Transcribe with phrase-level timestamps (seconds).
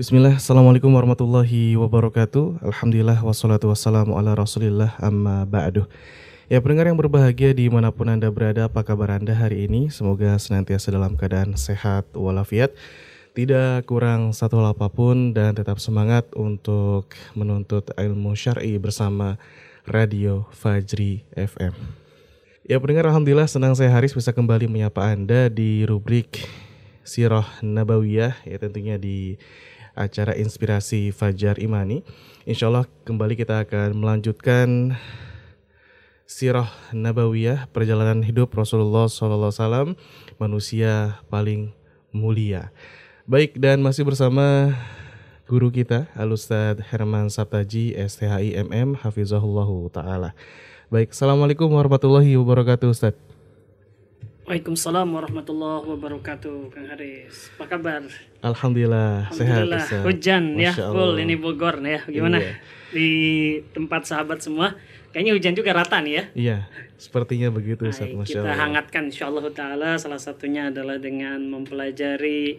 [0.00, 2.64] Bismillah, Assalamualaikum warahmatullahi wabarakatuh.
[2.64, 5.84] Alhamdulillah, wassalatu wassalamu ala rasulillah amma ba'du.
[6.48, 9.92] Ya pendengar yang berbahagia di mana pun Anda berada, apa kabar Anda hari ini?
[9.92, 12.72] Semoga senantiasa dalam keadaan sehat walafiat.
[13.36, 19.36] Tidak kurang satu hal apa pun dan tetap semangat untuk menuntut ilmu syar'i bersama
[19.84, 21.76] Radio Fajri FM
[22.64, 26.48] Ya pendengar Alhamdulillah senang saya Haris bisa kembali menyapa Anda di rubrik
[27.04, 29.36] Sirah Nabawiyah ya tentunya di
[29.94, 32.02] acara Inspirasi Fajar Imani.
[32.44, 34.98] Insya Allah kembali kita akan melanjutkan
[36.30, 39.98] Sirah Nabawiyah perjalanan hidup Rasulullah SAW
[40.38, 41.74] manusia paling
[42.14, 42.70] mulia.
[43.26, 44.74] Baik dan masih bersama
[45.50, 50.30] guru kita Al Ustaz Herman Sabtaji STHI MM Hafizahullah Ta'ala.
[50.90, 53.29] Baik, Assalamualaikum warahmatullahi wabarakatuh Ustaz.
[54.50, 57.54] Waalaikumsalam warahmatullahi wabarakatuh, Kang Haris.
[57.54, 58.02] Apa kabar?
[58.42, 59.78] Alhamdulillah, Alhamdulillah.
[59.86, 60.02] sehat.
[60.02, 61.22] Hujan ya, Masya full Allah.
[61.22, 62.00] ini Bogor nih ya.
[62.10, 62.42] Gimana?
[62.42, 62.52] Iya.
[62.90, 63.10] Di
[63.70, 64.74] tempat sahabat semua,
[65.14, 66.24] kayaknya hujan juga rata nih ya.
[66.34, 66.58] Iya,
[66.98, 68.58] sepertinya begitu Ustaz, Masya kita Allah.
[68.58, 72.58] hangatkan insyaallah taala salah satunya adalah dengan mempelajari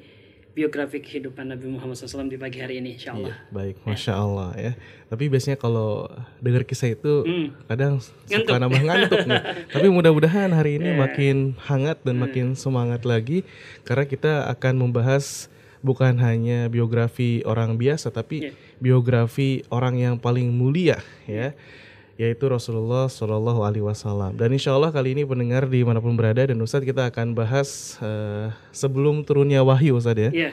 [0.52, 3.32] biografi kehidupan Nabi Muhammad SAW di pagi hari ini insyaallah.
[3.32, 4.72] Iya, baik, Masya Allah ya.
[5.08, 7.48] Tapi biasanya kalau dengar kisah itu Hmm.
[7.66, 8.56] kadang suka Ngantuk.
[8.60, 9.42] nambah ngantuk nih.
[9.76, 11.00] Tapi mudah-mudahan hari ini Iya.
[11.00, 13.48] makin hangat dan makin semangat lagi
[13.82, 15.48] karena kita akan membahas
[15.80, 18.52] bukan hanya biografi orang biasa tapi Iya.
[18.78, 21.56] biografi orang yang paling mulia ya
[22.20, 26.44] yaitu Rasulullah Shallallahu Alaihi Wasallam dan insya Allah kali ini pendengar di mana pun berada
[26.44, 30.52] dan Ustadz kita akan bahas eh, sebelum turunnya wahyu Ustadz ya Iya.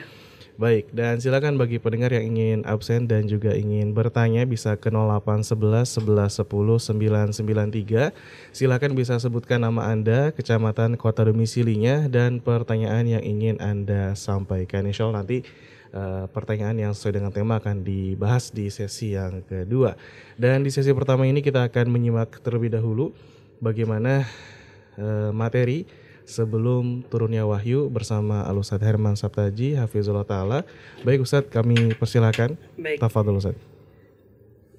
[0.59, 6.03] Baik, dan silakan bagi pendengar yang ingin absen dan juga ingin bertanya bisa ke 0811
[6.03, 8.11] 11 10 993.
[8.51, 14.83] Silakan bisa sebutkan nama Anda, kecamatan, kota domisilinya dan pertanyaan yang ingin Anda sampaikan.
[14.83, 15.47] Insya Allah nanti
[15.93, 19.93] eh, pertanyaan yang sesuai dengan tema akan dibahas di sesi yang kedua.
[20.35, 23.13] Dan di sesi pertama ini kita akan menyimak terlebih dahulu
[23.61, 24.25] bagaimana
[24.97, 25.85] eh, materi
[26.29, 30.61] sebelum turunnya wahyu bersama Al Ustadz Herman Sabtaji Hafizullah Ta'ala.
[31.01, 32.53] Baik Ustadz, kami persilakan.
[32.77, 33.01] Baik.
[33.01, 33.57] Tafadhol Ustadz.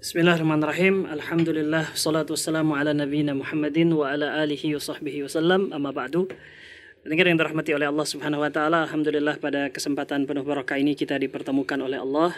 [0.01, 1.13] Bismillahirrahmanirrahim.
[1.13, 5.75] Alhamdulillah salatu wassalamu ala nabiyina Muhammadin wa ala alihi wa sahbihi wasallam.
[5.77, 6.25] Amma ba'du.
[7.01, 11.17] Pendengar yang dirahmati oleh Allah Subhanahu wa taala, alhamdulillah pada kesempatan penuh barakah ini kita
[11.17, 12.37] dipertemukan oleh Allah.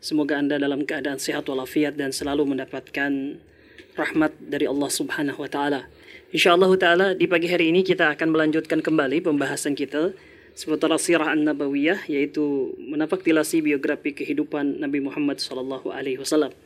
[0.00, 3.36] Semoga Anda dalam keadaan sehat walafiat dan selalu mendapatkan
[4.00, 5.92] rahmat dari Allah Subhanahu wa taala.
[6.32, 10.16] Insyaallah taala di pagi hari ini kita akan melanjutkan kembali pembahasan kita
[10.56, 16.56] seputar sirah an-nabawiyah yaitu menapaktilasi biografi kehidupan Nabi Muhammad sallallahu alaihi wasallam.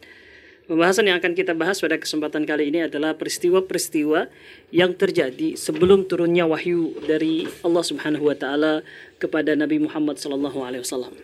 [0.63, 4.31] Pembahasan yang akan kita bahas pada kesempatan kali ini adalah peristiwa-peristiwa
[4.71, 8.87] yang terjadi sebelum turunnya wahyu dari Allah Subhanahu wa taala
[9.19, 11.19] kepada Nabi Muhammad sallallahu alaihi wasallam.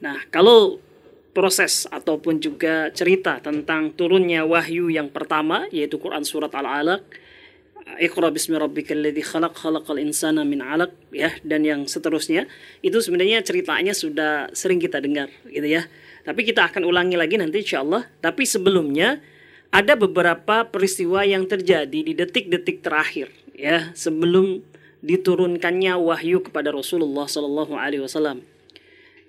[0.00, 0.80] Nah, kalau
[1.36, 7.04] proses ataupun juga cerita tentang turunnya wahyu yang pertama yaitu Quran surat Al-Alaq
[7.98, 12.46] Iqra bismi rabbikal ladzi khalaq khalaqal insana min 'alaq ya dan yang seterusnya
[12.86, 15.90] itu sebenarnya ceritanya sudah sering kita dengar gitu ya.
[16.24, 18.06] Tapi kita akan ulangi lagi nanti insyaallah.
[18.20, 19.20] Tapi sebelumnya
[19.70, 24.66] ada beberapa peristiwa yang terjadi di detik-detik terakhir ya sebelum
[25.00, 28.44] diturunkannya wahyu kepada Rasulullah Shallallahu alaihi wasallam.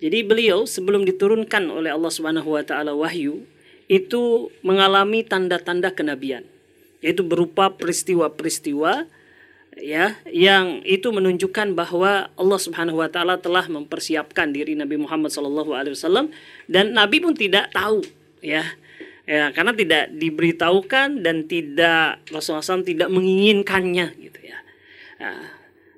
[0.01, 3.45] Jadi beliau sebelum diturunkan oleh Allah Subhanahu wa taala wahyu
[3.85, 6.47] itu mengalami tanda-tanda kenabian
[7.05, 9.05] yaitu berupa peristiwa-peristiwa
[9.79, 15.71] ya yang itu menunjukkan bahwa Allah Subhanahu wa taala telah mempersiapkan diri Nabi Muhammad sallallahu
[15.71, 16.33] alaihi wasallam
[16.67, 18.03] dan Nabi pun tidak tahu
[18.43, 18.65] ya.
[19.21, 24.59] Ya, karena tidak diberitahukan dan tidak Rasulullah SAW tidak menginginkannya gitu ya.
[25.21, 25.45] Nah,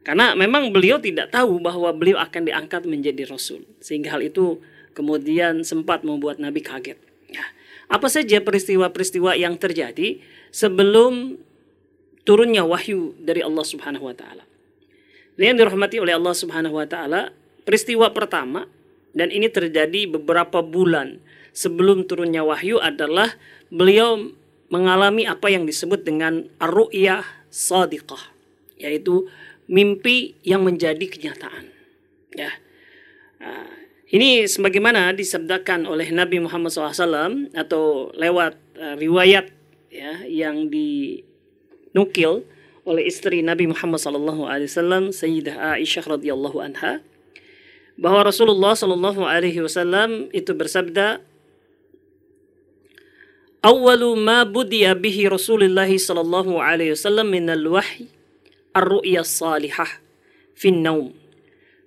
[0.04, 4.60] karena memang beliau tidak tahu bahwa beliau akan diangkat menjadi rasul sehingga hal itu
[4.92, 7.00] kemudian sempat membuat Nabi kaget.
[7.32, 7.48] Ya.
[7.88, 10.20] Apa saja peristiwa-peristiwa yang terjadi
[10.52, 11.40] sebelum
[12.24, 14.44] turunnya wahyu dari Allah Subhanahu wa taala.
[15.40, 17.32] Yang dirahmati oleh Allah Subhanahu wa taala,
[17.64, 18.68] peristiwa pertama
[19.14, 21.22] dan ini terjadi beberapa bulan
[21.54, 23.32] sebelum turunnya wahyu adalah
[23.70, 24.34] beliau
[24.74, 27.22] mengalami apa yang disebut dengan ar-ru'yah
[27.54, 28.34] sadiqah,
[28.82, 29.30] yaitu
[29.70, 31.70] mimpi yang menjadi kenyataan.
[32.34, 32.50] Ya.
[33.38, 33.70] Nah,
[34.10, 39.54] ini sebagaimana disabdakan oleh Nabi Muhammad SAW atau lewat uh, riwayat
[39.94, 40.74] ya yang
[41.94, 42.42] dinukil
[42.84, 47.00] oleh istri Nabi Muhammad SAW Sayyidah Aisyah radhiyallahu anha
[47.96, 51.22] bahwa Rasulullah Shallallahu Alaihi Wasallam itu bersabda
[53.64, 58.12] Awalu ma budiya bihi Rasulullah sallallahu alaihi wasallam min al-wahy
[58.76, 59.88] ar-ru'ya salihah
[60.52, 61.16] fi naum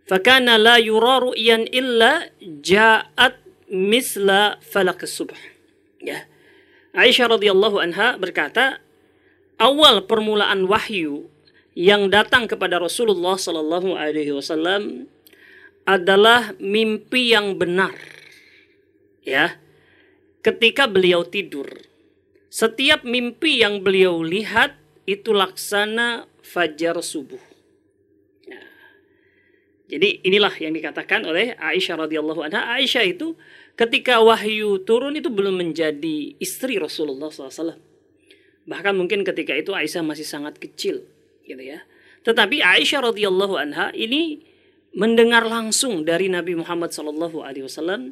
[0.08, 3.36] fakana la yura ru'yan illa ja'at
[3.68, 5.36] misla falak subh.
[6.00, 6.24] Ya.
[6.96, 8.80] Aisyah radhiyallahu anha berkata,
[9.56, 11.28] awal permulaan wahyu
[11.76, 15.12] yang datang kepada Rasulullah sallallahu alaihi wasallam
[15.84, 17.94] adalah mimpi yang benar.
[19.22, 19.60] Ya.
[20.40, 21.66] Ketika beliau tidur,
[22.46, 27.42] setiap mimpi yang beliau lihat itu laksana fajar subuh.
[28.46, 28.62] Ya.
[29.90, 32.78] Jadi inilah yang dikatakan oleh Aisyah radhiyallahu anha.
[32.78, 33.34] Aisyah itu
[33.74, 37.95] ketika wahyu turun itu belum menjadi istri Rasulullah SAW.
[38.66, 41.06] Bahkan mungkin ketika itu Aisyah masih sangat kecil,
[41.46, 41.86] gitu ya.
[42.26, 44.42] Tetapi Aisyah radhiyallahu anha ini
[44.90, 48.10] mendengar langsung dari Nabi Muhammad Sallallahu Alaihi Wasallam,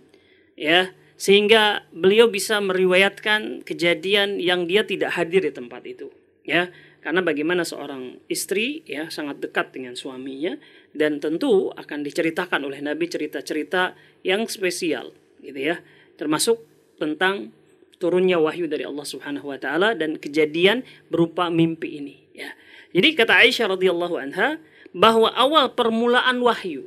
[0.54, 6.10] ya sehingga beliau bisa meriwayatkan kejadian yang dia tidak hadir di tempat itu
[6.42, 6.68] ya
[7.00, 10.58] karena bagaimana seorang istri ya sangat dekat dengan suaminya
[10.90, 13.94] dan tentu akan diceritakan oleh Nabi cerita-cerita
[14.26, 15.78] yang spesial gitu ya
[16.18, 16.60] termasuk
[16.98, 17.54] tentang
[17.98, 22.50] turunnya wahyu dari Allah Subhanahu wa taala dan kejadian berupa mimpi ini ya
[22.94, 24.62] jadi kata Aisyah radhiyallahu anha
[24.94, 26.86] bahwa awal permulaan wahyu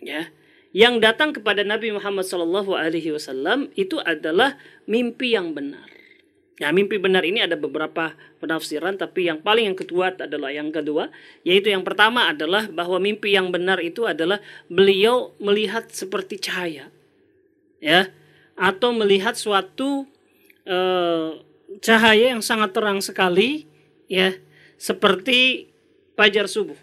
[0.00, 0.28] ya
[0.74, 4.58] yang datang kepada Nabi Muhammad Shallallahu Alaihi Wasallam itu adalah
[4.90, 5.86] mimpi yang benar.
[6.58, 11.14] Ya, mimpi benar ini ada beberapa penafsiran, tapi yang paling yang kedua adalah yang kedua,
[11.46, 16.90] yaitu yang pertama adalah bahwa mimpi yang benar itu adalah beliau melihat seperti cahaya,
[17.82, 18.10] ya,
[18.54, 20.06] atau melihat suatu
[20.68, 21.40] uh,
[21.80, 23.68] cahaya yang sangat terang sekali,
[24.10, 24.36] ya,
[24.76, 25.70] seperti
[26.14, 26.78] fajar subuh.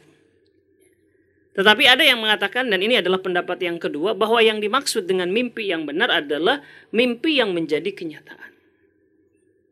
[1.52, 5.68] Tetapi ada yang mengatakan dan ini adalah pendapat yang kedua bahwa yang dimaksud dengan mimpi
[5.68, 6.64] yang benar adalah
[6.96, 8.56] mimpi yang menjadi kenyataan.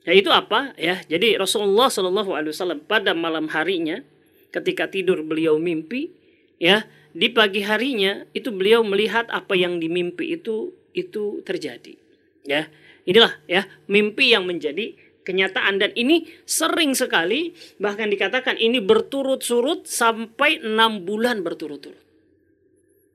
[0.04, 0.76] Yaitu apa?
[0.76, 4.04] Ya, jadi Rasulullah Shallallahu Alaihi Wasallam pada malam harinya
[4.52, 6.12] ketika tidur beliau mimpi,
[6.60, 6.84] ya
[7.16, 11.96] di pagi harinya itu beliau melihat apa yang dimimpi itu itu terjadi.
[12.44, 12.68] Ya,
[13.10, 14.94] inilah ya mimpi yang menjadi
[15.26, 15.82] kenyataan.
[15.82, 22.06] Dan ini sering sekali bahkan dikatakan ini berturut-turut sampai enam bulan berturut-turut.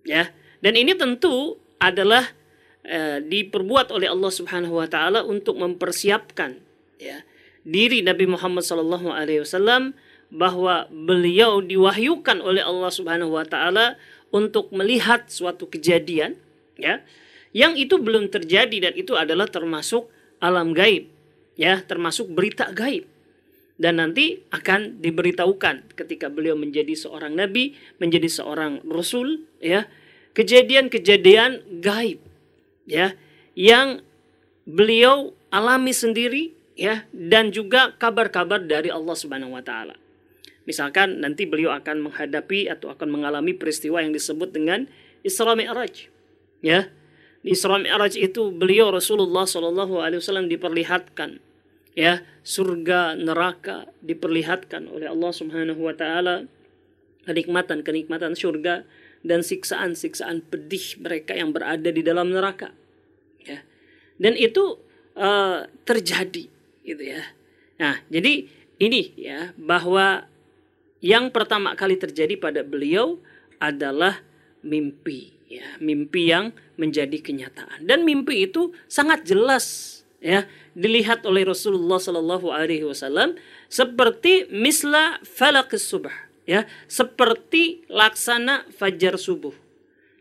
[0.02, 2.25] Ya dan ini tentu adalah
[2.85, 6.56] eh, diperbuat oleh Allah Subhanahu Wa Taala untuk mempersiapkan
[6.96, 7.20] ya
[7.64, 9.93] diri Nabi Muhammad Sallallahu Alaihi Wasallam
[10.32, 14.00] bahwa beliau diwahyukan oleh Allah Subhanahu Wa Taala
[14.32, 16.41] untuk melihat suatu kejadian
[16.81, 17.05] ya
[17.55, 20.11] yang itu belum terjadi dan itu adalah termasuk
[20.43, 21.06] alam gaib
[21.55, 23.06] ya termasuk berita gaib
[23.75, 29.91] dan nanti akan diberitahukan ketika beliau menjadi seorang nabi, menjadi seorang rasul ya.
[30.35, 32.19] Kejadian-kejadian gaib
[32.91, 33.15] ya
[33.55, 34.03] yang
[34.67, 39.95] beliau alami sendiri ya dan juga kabar-kabar dari Allah Subhanahu wa taala.
[40.67, 44.91] Misalkan nanti beliau akan menghadapi atau akan mengalami peristiwa yang disebut dengan
[45.23, 46.11] Isra Mi'raj.
[46.67, 46.91] Ya.
[47.44, 51.44] Di Isra Mi'raj itu beliau Rasulullah Shallallahu alaihi wasallam diperlihatkan
[51.93, 52.25] ya.
[52.41, 56.49] Surga neraka diperlihatkan oleh Allah Subhanahu wa taala.
[57.29, 58.88] Kenikmatan-kenikmatan surga
[59.25, 62.73] dan siksaan-siksaan pedih mereka yang berada di dalam neraka
[63.44, 63.61] ya.
[64.17, 64.81] Dan itu
[65.12, 66.49] uh, terjadi
[66.81, 67.29] gitu ya.
[67.76, 68.49] Nah jadi
[68.81, 70.25] ini ya bahwa
[71.05, 73.20] yang pertama kali terjadi pada beliau
[73.61, 74.25] adalah
[74.64, 77.85] mimpi ya mimpi yang menjadi kenyataan.
[77.87, 80.48] Dan mimpi itu sangat jelas ya.
[80.74, 83.39] Dilihat oleh Rasulullah Shallallahu Alaihi Wasallam
[83.70, 86.13] seperti misla falak subuh
[86.48, 86.67] ya.
[86.91, 89.55] Seperti laksana fajar subuh.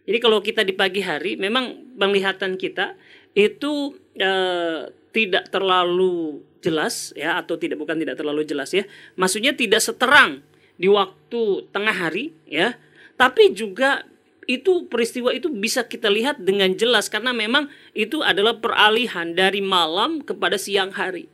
[0.04, 3.00] Jadi kalau kita di pagi hari memang penglihatan kita
[3.34, 8.84] itu eh, tidak terlalu jelas ya atau tidak bukan tidak terlalu jelas ya.
[9.16, 10.44] Maksudnya tidak seterang
[10.76, 12.76] di waktu tengah hari ya.
[13.14, 14.04] Tapi juga
[14.48, 20.20] itu peristiwa itu bisa kita lihat dengan jelas karena memang itu adalah peralihan dari malam
[20.24, 21.32] kepada siang hari.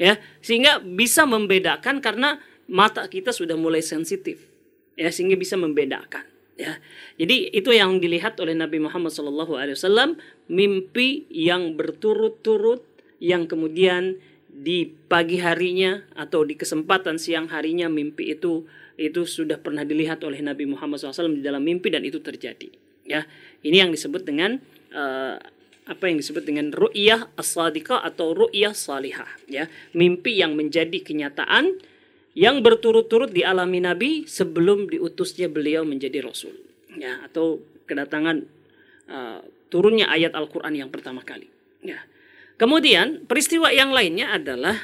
[0.00, 4.48] Ya, sehingga bisa membedakan karena mata kita sudah mulai sensitif.
[4.96, 6.24] Ya, sehingga bisa membedakan,
[6.56, 6.80] ya.
[7.20, 10.16] Jadi itu yang dilihat oleh Nabi Muhammad SAW
[10.48, 12.84] mimpi yang berturut-turut
[13.20, 14.16] yang kemudian
[14.50, 18.66] di pagi harinya atau di kesempatan siang harinya mimpi itu
[19.00, 22.68] itu sudah pernah dilihat oleh Nabi Muhammad SAW di dalam mimpi dan itu terjadi.
[23.08, 23.24] Ya,
[23.64, 24.60] ini yang disebut dengan
[24.92, 25.40] uh,
[25.88, 29.26] apa yang disebut dengan ru'yah as-sadiqah atau ru'yah salihah.
[29.48, 31.80] Ya, mimpi yang menjadi kenyataan
[32.36, 36.54] yang berturut-turut dialami Nabi sebelum diutusnya beliau menjadi Rasul.
[36.94, 38.44] Ya, atau kedatangan
[39.08, 39.40] uh,
[39.72, 41.48] turunnya ayat Al-Quran yang pertama kali.
[41.80, 42.04] Ya.
[42.60, 44.76] Kemudian peristiwa yang lainnya adalah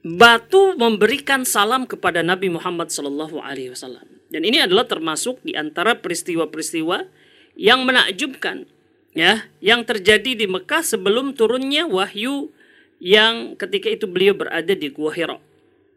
[0.00, 4.06] batu memberikan salam kepada Nabi Muhammad Sallallahu Alaihi Wasallam.
[4.30, 7.10] Dan ini adalah termasuk di antara peristiwa-peristiwa
[7.58, 8.64] yang menakjubkan
[9.12, 12.54] ya, yang terjadi di Mekah sebelum turunnya wahyu
[13.02, 15.40] yang ketika itu beliau berada di Gua Hira.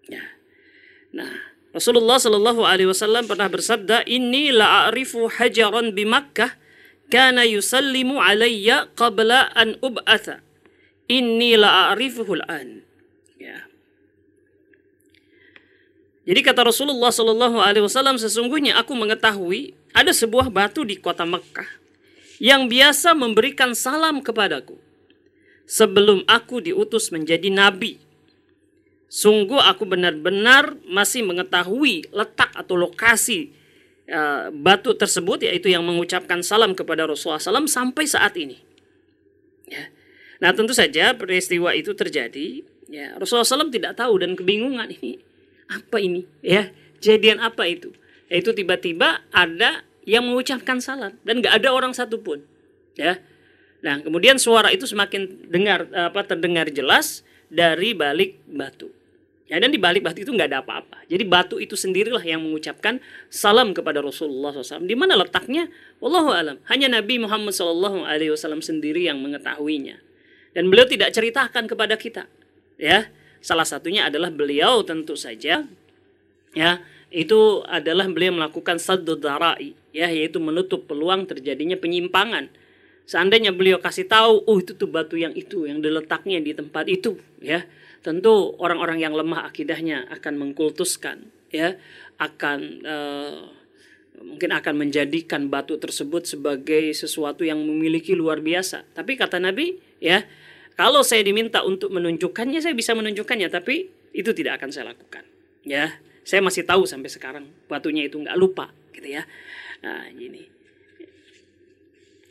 [0.08, 0.24] Ya.
[1.14, 6.56] Nah, Rasulullah Shallallahu alaihi wasallam pernah bersabda, "Inni la'arifu hajaran bi Makkah
[7.12, 10.42] kana yusallimu alayya qabla an ub'atha.
[11.12, 12.88] Inni la'arifuhu al-an."
[13.38, 13.68] Ya.
[16.24, 21.68] Jadi kata Rasulullah Shallallahu Alaihi Wasallam sesungguhnya aku mengetahui ada sebuah batu di kota Mekah
[22.40, 24.80] yang biasa memberikan salam kepadaku
[25.68, 28.00] sebelum aku diutus menjadi nabi.
[29.12, 33.54] Sungguh aku benar-benar masih mengetahui letak atau lokasi
[34.10, 38.58] uh, batu tersebut yaitu yang mengucapkan salam kepada Rasulullah SAW sampai saat ini.
[39.70, 39.92] Ya.
[40.40, 42.66] Nah tentu saja peristiwa itu terjadi.
[42.90, 45.22] Ya, Rasulullah SAW tidak tahu dan kebingungan ini
[45.74, 46.70] apa ini ya
[47.02, 47.90] kejadian apa itu.
[48.30, 52.46] Yaitu tiba-tiba ada yang mengucapkan salam dan nggak ada orang satupun.
[52.94, 53.18] Ya,
[53.84, 58.88] Nah, kemudian suara itu semakin dengar apa terdengar jelas dari balik batu.
[59.52, 61.04] Ya, dan di balik batu itu nggak ada apa-apa.
[61.12, 64.88] Jadi batu itu sendirilah yang mengucapkan salam kepada Rasulullah SAW.
[64.88, 65.68] Di mana letaknya?
[66.00, 66.58] Wallahu alam.
[66.72, 68.08] Hanya Nabi Muhammad SAW
[68.64, 70.00] sendiri yang mengetahuinya.
[70.56, 72.32] Dan beliau tidak ceritakan kepada kita.
[72.80, 73.12] Ya,
[73.44, 75.68] salah satunya adalah beliau tentu saja.
[76.54, 76.72] Ya,
[77.10, 82.48] itu adalah beliau melakukan saddu darai, ya, yaitu menutup peluang terjadinya penyimpangan
[83.04, 87.20] Seandainya beliau kasih tahu, oh itu tuh batu yang itu, yang diletaknya di tempat itu,
[87.44, 87.68] ya.
[88.00, 91.76] Tentu orang-orang yang lemah akidahnya akan mengkultuskan, ya,
[92.16, 93.44] akan uh,
[94.24, 98.88] mungkin akan menjadikan batu tersebut sebagai sesuatu yang memiliki luar biasa.
[98.96, 100.24] Tapi kata Nabi, ya,
[100.74, 105.26] kalau saya diminta untuk menunjukkannya, saya bisa menunjukkannya, tapi itu tidak akan saya lakukan,
[105.66, 105.98] ya.
[106.24, 109.28] Saya masih tahu sampai sekarang batunya itu nggak lupa, gitu ya.
[109.84, 110.54] Nah, ini.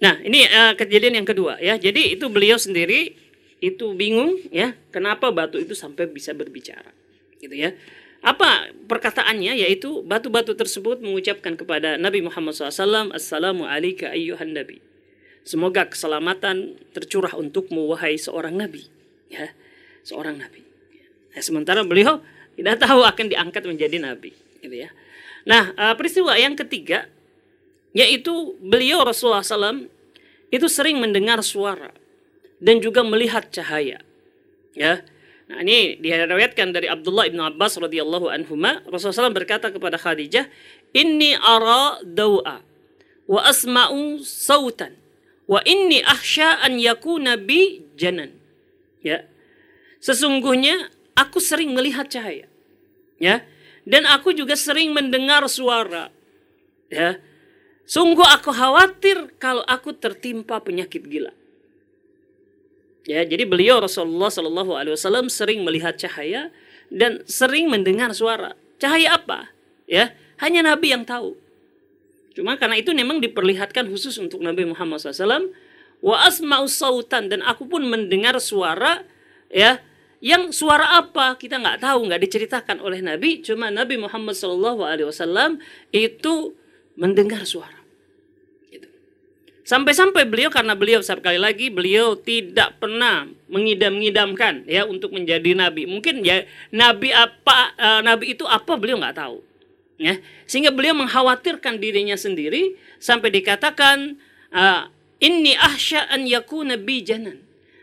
[0.03, 1.79] Nah, ini uh, kejadian yang kedua ya.
[1.79, 3.15] Jadi itu beliau sendiri
[3.63, 6.91] itu bingung ya, kenapa batu itu sampai bisa berbicara.
[7.39, 7.71] Gitu ya.
[8.23, 14.83] Apa perkataannya yaitu batu-batu tersebut mengucapkan kepada Nabi Muhammad SAW, Assalamu alayka ayyuhan nabi.
[15.43, 18.87] Semoga keselamatan tercurah untukmu wahai seorang nabi.
[19.27, 19.51] Ya,
[20.07, 20.63] seorang nabi.
[21.35, 22.23] Nah, sementara beliau
[22.55, 24.31] tidak tahu akan diangkat menjadi nabi,
[24.63, 24.91] gitu ya.
[25.43, 27.11] Nah, uh, peristiwa yang ketiga
[27.93, 29.85] yaitu beliau Rasulullah SAW
[30.49, 31.93] itu sering mendengar suara
[32.63, 34.01] dan juga melihat cahaya.
[34.73, 35.05] Ya.
[35.51, 38.57] Nah, ini diriwayatkan dari Abdullah bin Abbas radhiyallahu anhu
[38.89, 40.49] Rasulullah SAW berkata kepada Khadijah,
[40.97, 42.65] "Inni ara dawa
[43.29, 45.02] wa asma'u sautan
[45.53, 48.33] wa inni akhsha an yakuna bi janan."
[49.05, 49.29] Ya.
[50.01, 52.49] Sesungguhnya aku sering melihat cahaya.
[53.21, 53.45] Ya.
[53.85, 56.09] Dan aku juga sering mendengar suara.
[56.89, 57.21] Ya
[57.83, 61.35] Sungguh aku khawatir kalau aku tertimpa penyakit gila.
[63.03, 66.55] Ya, jadi beliau Rasulullah Shallallahu Alaihi Wasallam sering melihat cahaya
[66.87, 68.55] dan sering mendengar suara.
[68.79, 69.51] Cahaya apa?
[69.91, 71.35] Ya, hanya Nabi yang tahu.
[72.33, 75.53] Cuma karena itu memang diperlihatkan khusus untuk Nabi Muhammad SAW.
[76.03, 79.07] Wa asma'u sautan dan aku pun mendengar suara
[79.53, 79.79] ya
[80.23, 85.59] yang suara apa kita nggak tahu nggak diceritakan oleh Nabi cuma Nabi Muhammad SAW
[85.95, 86.35] itu
[86.95, 87.79] mendengar suara.
[88.71, 88.87] Gitu.
[89.63, 95.87] Sampai-sampai beliau karena beliau sekali lagi beliau tidak pernah mengidam-ngidamkan ya untuk menjadi nabi.
[95.87, 99.52] Mungkin ya nabi apa uh, nabi itu apa beliau nggak tahu.
[100.01, 100.19] Ya,
[100.49, 104.19] sehingga beliau mengkhawatirkan dirinya sendiri sampai dikatakan
[104.51, 104.89] uh,
[105.23, 106.75] inni ahsya an yakuna.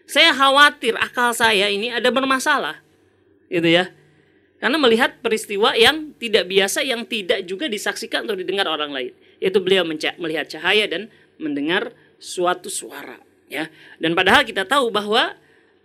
[0.09, 2.81] Saya khawatir akal saya ini ada bermasalah.
[3.47, 3.93] Gitu ya.
[4.59, 9.13] Karena melihat peristiwa yang tidak biasa, yang tidak juga disaksikan atau didengar orang lain.
[9.39, 9.87] Yaitu beliau
[10.19, 11.07] melihat cahaya dan
[11.39, 13.21] mendengar suatu suara.
[13.47, 13.71] ya.
[14.01, 15.37] Dan padahal kita tahu bahwa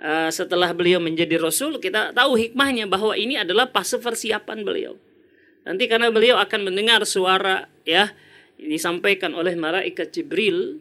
[0.03, 4.99] uh, setelah beliau menjadi Rasul, kita tahu hikmahnya bahwa ini adalah fase persiapan beliau.
[5.65, 8.13] Nanti karena beliau akan mendengar suara ya
[8.61, 10.79] disampaikan oleh malaikat Jibril.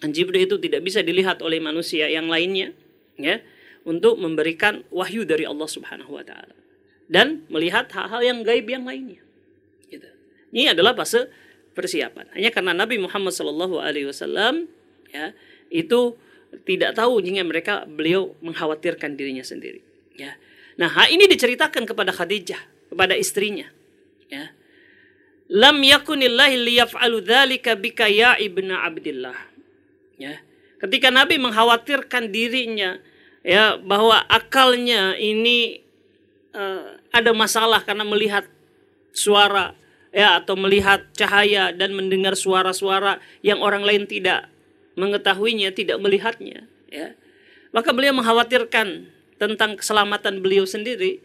[0.00, 2.72] Jibril itu tidak bisa dilihat oleh manusia yang lainnya
[3.20, 3.44] ya
[3.84, 6.54] untuk memberikan wahyu dari Allah Subhanahu wa taala
[7.10, 9.20] dan melihat hal-hal yang gaib yang lainnya.
[9.90, 10.06] Gitu.
[10.54, 11.28] Ini adalah fase
[11.76, 12.30] persiapan.
[12.32, 14.70] Hanya karena Nabi Muhammad Shallallahu Alaihi Wasallam
[15.12, 15.36] ya
[15.68, 16.16] itu
[16.64, 19.84] tidak tahu jika mereka beliau mengkhawatirkan dirinya sendiri.
[20.16, 20.40] Ya.
[20.80, 23.68] Nah ini diceritakan kepada Khadijah kepada istrinya.
[24.28, 24.52] Ya.
[25.48, 29.36] Lam yakunillahi liyaf'alu dzalika bika ya ibnu Abdillah.
[30.20, 30.40] Ya.
[30.78, 33.00] Ketika Nabi mengkhawatirkan dirinya
[33.40, 35.80] ya bahwa akalnya ini
[36.52, 38.44] uh, ada masalah karena melihat
[39.10, 39.72] suara
[40.12, 44.48] ya atau melihat cahaya dan mendengar suara-suara yang orang lain tidak
[44.98, 47.14] mengetahuinya, tidak melihatnya, ya.
[47.70, 49.06] Maka beliau mengkhawatirkan
[49.38, 51.22] tentang keselamatan beliau sendiri.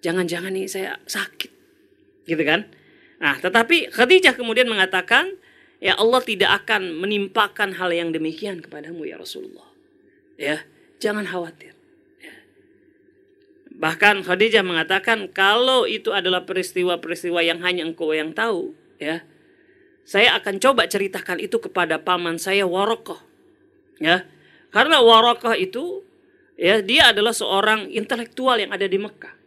[0.00, 1.52] Jangan-jangan nih saya sakit.
[2.24, 2.68] Gitu kan?
[3.20, 5.36] Nah, tetapi Khadijah kemudian mengatakan,
[5.80, 9.68] ya Allah tidak akan menimpakan hal yang demikian kepadamu ya Rasulullah.
[10.40, 10.64] Ya,
[11.04, 11.76] jangan khawatir.
[12.16, 12.36] Ya.
[13.76, 19.20] Bahkan Khadijah mengatakan kalau itu adalah peristiwa-peristiwa yang hanya engkau yang tahu, ya.
[20.08, 23.20] Saya akan coba ceritakan itu kepada paman saya Warokoh.
[24.00, 24.24] Ya.
[24.72, 26.02] Karena Warokoh itu
[26.56, 29.39] ya dia adalah seorang intelektual yang ada di Mekah.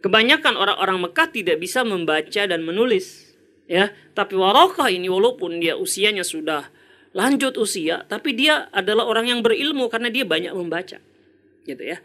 [0.00, 3.36] Kebanyakan orang-orang Mekah tidak bisa membaca dan menulis,
[3.68, 3.92] ya.
[4.16, 6.72] Tapi Warokoh ini walaupun dia usianya sudah
[7.12, 10.96] lanjut usia, tapi dia adalah orang yang berilmu karena dia banyak membaca,
[11.68, 12.00] gitu ya.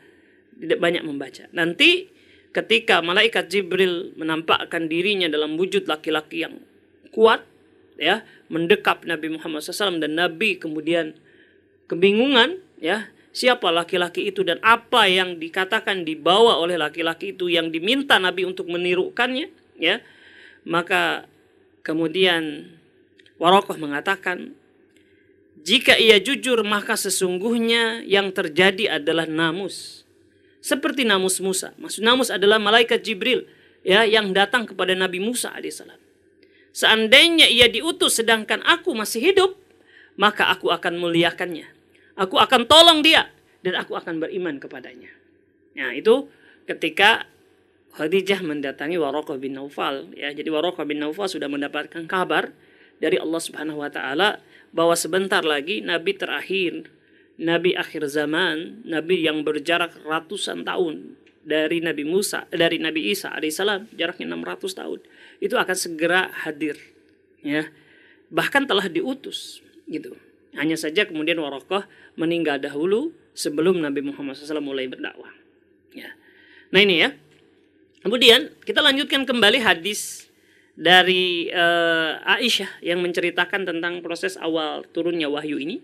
[0.60, 1.48] Tidak banyak membaca.
[1.56, 2.12] Nanti
[2.52, 6.60] ketika malaikat Jibril menampakkan dirinya dalam wujud laki-laki yang
[7.16, 7.48] kuat,
[7.96, 11.16] ya, mendekap Nabi Muhammad SAW dan Nabi kemudian
[11.88, 18.16] kebingungan, ya, siapa laki-laki itu dan apa yang dikatakan dibawa oleh laki-laki itu yang diminta
[18.16, 20.00] Nabi untuk menirukannya ya?
[20.64, 21.28] Maka
[21.84, 22.72] kemudian
[23.36, 24.56] Warokoh mengatakan
[25.60, 30.08] jika ia jujur maka sesungguhnya yang terjadi adalah namus.
[30.64, 31.76] Seperti namus Musa.
[31.78, 33.46] Maksud namus adalah malaikat Jibril
[33.84, 36.00] ya yang datang kepada Nabi Musa alaihissalam.
[36.72, 39.60] Seandainya ia diutus sedangkan aku masih hidup
[40.16, 41.75] maka aku akan muliakannya
[42.16, 43.28] Aku akan tolong dia
[43.64, 45.12] dan aku akan beriman kepadanya.
[45.76, 46.32] Nah, itu
[46.64, 47.28] ketika
[47.96, 50.32] Khadijah mendatangi Waraqah bin Naufal ya.
[50.36, 52.52] Jadi Waraqah bin Naufal sudah mendapatkan kabar
[53.00, 54.44] dari Allah Subhanahu wa taala
[54.76, 56.92] bahwa sebentar lagi nabi terakhir,
[57.40, 63.94] nabi akhir zaman, nabi yang berjarak ratusan tahun dari Nabi Musa, dari Nabi Isa alaihissalam,
[63.94, 65.00] jaraknya 600 tahun.
[65.38, 66.76] Itu akan segera hadir
[67.46, 67.70] ya.
[68.34, 70.18] Bahkan telah diutus gitu.
[70.56, 71.84] Hanya saja kemudian Warokoh
[72.16, 75.32] meninggal dahulu sebelum Nabi Muhammad SAW mulai berdakwah.
[75.92, 76.16] Ya.
[76.72, 77.12] Nah ini ya.
[78.02, 80.30] Kemudian kita lanjutkan kembali hadis
[80.76, 85.82] dari uh, Aisyah yang menceritakan tentang proses awal turunnya wahyu ini.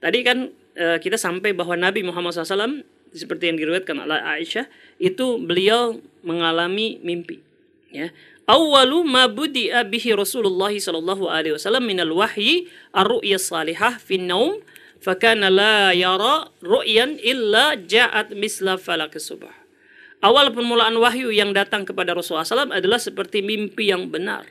[0.00, 2.82] Tadi kan uh, kita sampai bahwa Nabi Muhammad SAW
[3.14, 4.66] seperti yang diriwayatkan oleh Aisyah
[4.98, 7.38] itu beliau mengalami mimpi.
[7.94, 8.10] Ya,
[8.44, 14.60] Awalu ma budi'a bihi Rasulullah sallallahu alaihi wasallam minal wahyi ar-ru'ya salihah fi naum
[15.00, 19.52] fakana la yara ru'yan illa ja'at misla falak subah.
[20.24, 24.48] Awal permulaan wahyu yang datang kepada Rasulullah SAW adalah seperti mimpi yang benar,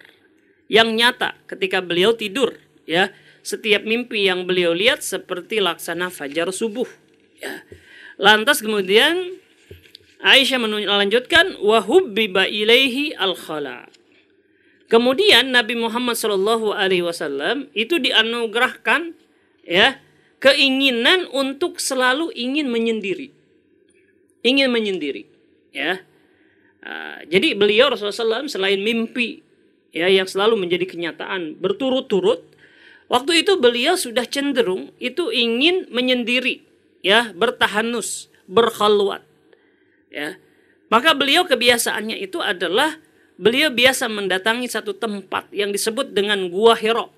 [0.69, 2.53] yang nyata ketika beliau tidur.
[2.86, 3.10] Ya,
[3.41, 6.86] setiap mimpi yang beliau lihat seperti laksana fajar subuh.
[7.41, 7.65] Ya.
[8.21, 9.41] Lantas kemudian
[10.24, 13.92] Aisyah melanjutkan wahubbiba ilaihi al khala.
[14.88, 19.12] Kemudian Nabi Muhammad Shallallahu Alaihi Wasallam itu dianugerahkan
[19.68, 20.00] ya
[20.40, 23.36] keinginan untuk selalu ingin menyendiri,
[24.48, 25.28] ingin menyendiri,
[25.76, 26.00] ya.
[26.84, 29.40] Uh, jadi beliau Rasulullah SAW selain mimpi
[29.96, 32.44] ya yang selalu menjadi kenyataan berturut-turut,
[33.08, 36.64] waktu itu beliau sudah cenderung itu ingin menyendiri,
[37.00, 39.24] ya bertahanus, berkhalwat
[40.13, 40.38] ya
[40.93, 43.02] maka beliau kebiasaannya itu adalah
[43.34, 47.10] beliau biasa mendatangi satu tempat yang disebut dengan gua Hiro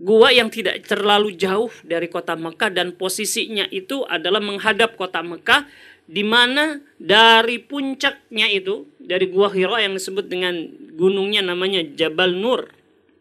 [0.00, 5.68] gua yang tidak terlalu jauh dari kota Mekah dan posisinya itu adalah menghadap kota Mekah
[6.08, 10.56] di mana dari puncaknya itu dari gua Hiro yang disebut dengan
[10.96, 12.72] gunungnya namanya Jabal Nur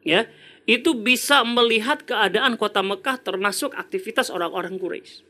[0.08, 0.26] ya
[0.70, 5.26] itu bisa melihat keadaan kota Mekah termasuk aktivitas orang-orang Quraisy.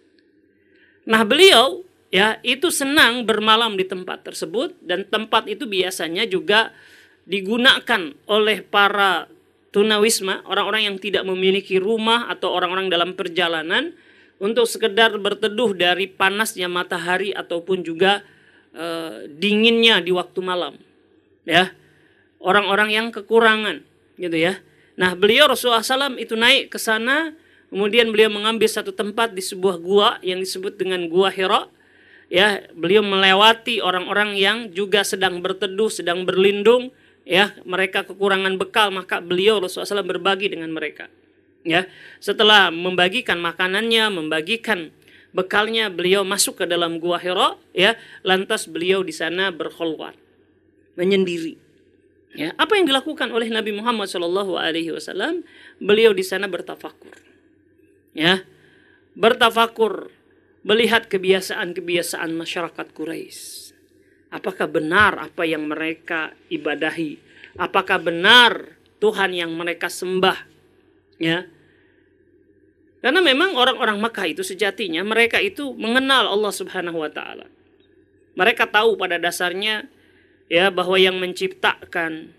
[1.07, 1.81] Nah, beliau
[2.11, 6.75] ya itu senang bermalam di tempat tersebut dan tempat itu biasanya juga
[7.23, 9.31] digunakan oleh para
[9.71, 13.95] tunawisma orang-orang yang tidak memiliki rumah atau orang-orang dalam perjalanan
[14.41, 18.25] untuk sekedar berteduh dari panasnya matahari ataupun juga
[18.75, 18.85] e,
[19.31, 20.75] dinginnya di waktu malam
[21.47, 21.71] ya.
[22.41, 23.85] Orang-orang yang kekurangan
[24.17, 24.57] gitu ya.
[24.97, 27.37] Nah beliau Rasulullah SAW itu naik ke sana
[27.69, 31.69] kemudian beliau mengambil satu tempat di sebuah gua yang disebut dengan gua Hira
[32.31, 36.95] ya beliau melewati orang-orang yang juga sedang berteduh, sedang berlindung,
[37.27, 41.11] ya mereka kekurangan bekal maka beliau Rasulullah SAW berbagi dengan mereka.
[41.61, 41.85] Ya,
[42.17, 44.89] setelah membagikan makanannya, membagikan
[45.29, 47.93] bekalnya, beliau masuk ke dalam gua Hira, ya,
[48.25, 50.17] lantas beliau di sana berkhulwat,
[50.97, 51.61] menyendiri.
[52.33, 55.45] Ya, apa yang dilakukan oleh Nabi Muhammad Wasallam?
[55.77, 57.13] Beliau di sana bertafakur,
[58.17, 58.41] ya,
[59.13, 60.09] bertafakur
[60.61, 63.73] melihat kebiasaan-kebiasaan masyarakat Quraisy.
[64.31, 67.19] Apakah benar apa yang mereka ibadahi?
[67.59, 70.47] Apakah benar Tuhan yang mereka sembah?
[71.19, 71.49] Ya.
[73.01, 77.49] Karena memang orang-orang Makkah itu sejatinya mereka itu mengenal Allah Subhanahu wa taala.
[78.37, 79.89] Mereka tahu pada dasarnya
[80.47, 82.31] ya bahwa yang menciptakan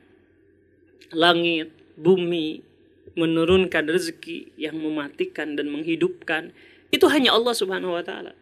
[1.13, 2.65] langit, bumi,
[3.19, 6.57] menurunkan rezeki, yang mematikan dan menghidupkan
[6.92, 8.37] itu hanya Allah Subhanahu wa taala.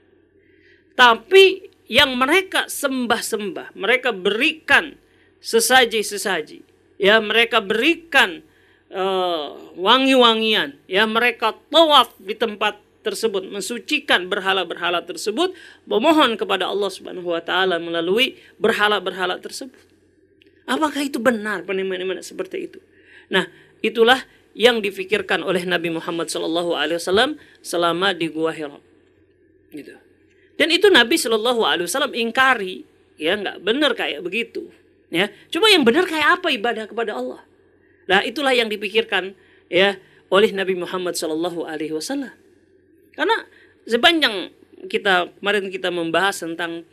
[0.99, 4.99] Tapi yang mereka sembah-sembah, mereka berikan
[5.41, 6.67] sesaji-sesaji,
[7.01, 8.43] ya mereka berikan
[8.93, 15.57] uh, wangi-wangian, ya mereka tawaf di tempat tersebut, mensucikan berhala-berhala tersebut,
[15.89, 19.81] memohon kepada Allah Subhanahu wa taala melalui berhala-berhala tersebut.
[20.69, 22.79] Apakah itu benar penimbangan seperti itu?
[23.33, 23.49] Nah,
[23.81, 24.21] itulah
[24.55, 28.79] yang difikirkan oleh Nabi Muhammad SAW selama di Gua Hira.
[29.71, 29.95] Gitu.
[30.61, 32.85] Dan itu Nabi Wasallam ingkari,
[33.17, 34.69] ya nggak benar kayak begitu.
[35.11, 37.43] Ya, cuma yang benar kayak apa ibadah kepada Allah?
[38.07, 39.35] Nah itulah yang dipikirkan
[39.73, 39.99] ya
[40.31, 42.31] oleh Nabi Muhammad Shallallahu Alaihi Wasallam.
[43.17, 43.49] Karena
[43.89, 44.55] sepanjang
[44.87, 46.85] kita kemarin kita membahas tentang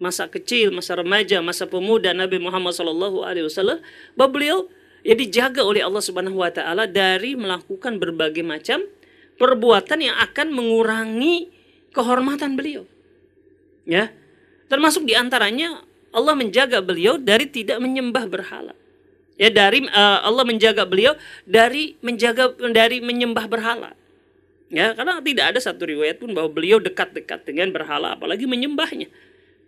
[0.00, 3.84] masa kecil, masa remaja, masa pemuda Nabi Muhammad Shallallahu Alaihi Wasallam,
[4.16, 4.58] bahwa beliau
[5.00, 8.84] ya dijaga oleh Allah Subhanahu Wa Taala dari melakukan berbagai macam
[9.40, 11.48] perbuatan yang akan mengurangi
[11.96, 12.84] kehormatan beliau.
[13.88, 14.12] Ya,
[14.68, 15.80] termasuk di antaranya
[16.12, 18.74] Allah menjaga beliau dari tidak menyembah berhala.
[19.40, 21.16] Ya dari uh, Allah menjaga beliau
[21.48, 23.96] dari menjaga dari menyembah berhala.
[24.68, 29.08] Ya karena tidak ada satu riwayat pun bahwa beliau dekat-dekat dengan berhala apalagi menyembahnya.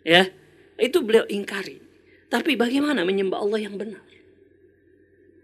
[0.04, 0.28] Ya
[0.76, 1.80] itu beliau ingkari.
[2.28, 4.04] Tapi bagaimana menyembah Allah yang benar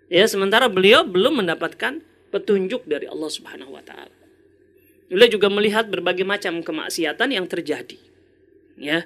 [0.09, 4.13] ya sementara beliau belum mendapatkan petunjuk dari Allah Subhanahu wa taala
[5.09, 7.97] beliau juga melihat berbagai macam kemaksiatan yang terjadi
[8.77, 9.05] ya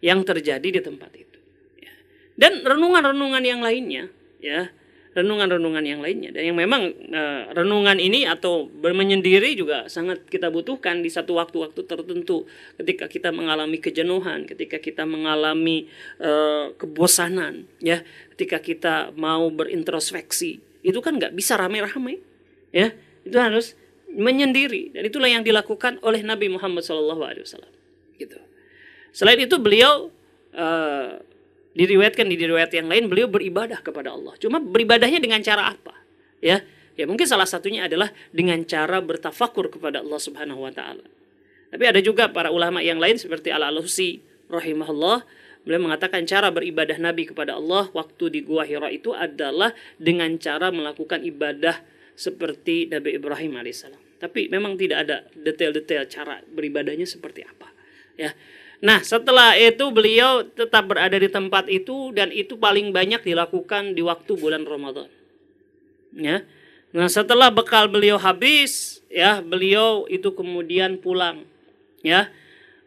[0.00, 1.38] yang terjadi di tempat itu
[1.80, 1.92] ya.
[2.36, 4.08] dan renungan-renungan yang lainnya
[4.40, 4.72] ya
[5.12, 6.32] renungan-renungan yang lainnya.
[6.32, 11.80] Dan yang memang uh, renungan ini atau menyendiri juga sangat kita butuhkan di satu waktu-waktu
[11.84, 12.48] tertentu.
[12.80, 15.88] Ketika kita mengalami kejenuhan ketika kita mengalami
[16.20, 18.00] uh, kebosanan ya.
[18.32, 20.58] Ketika kita mau berintrospeksi.
[20.82, 22.18] Itu kan nggak bisa rame-rame
[22.72, 22.90] ya.
[23.22, 23.76] Itu harus
[24.08, 24.96] menyendiri.
[24.96, 27.16] Dan itulah yang dilakukan oleh Nabi Muhammad SAW
[28.16, 28.38] gitu.
[29.12, 30.08] Selain itu beliau
[31.72, 34.36] diriwayatkan di riwayat yang lain beliau beribadah kepada Allah.
[34.36, 35.96] Cuma beribadahnya dengan cara apa?
[36.44, 36.60] Ya,
[36.96, 41.04] ya mungkin salah satunya adalah dengan cara bertafakur kepada Allah Subhanahu wa taala.
[41.72, 44.20] Tapi ada juga para ulama yang lain seperti Al-Alusi
[44.52, 45.24] rahimahullah
[45.64, 50.68] beliau mengatakan cara beribadah Nabi kepada Allah waktu di Gua Hira itu adalah dengan cara
[50.68, 51.80] melakukan ibadah
[52.12, 54.20] seperti Nabi Ibrahim alaihissalam.
[54.20, 57.72] Tapi memang tidak ada detail-detail cara beribadahnya seperti apa.
[58.20, 58.36] Ya,
[58.82, 64.02] Nah, setelah itu beliau tetap berada di tempat itu dan itu paling banyak dilakukan di
[64.02, 65.06] waktu bulan Ramadan.
[66.18, 66.42] Ya.
[66.90, 71.46] Nah, setelah bekal beliau habis, ya, beliau itu kemudian pulang.
[72.02, 72.34] Ya.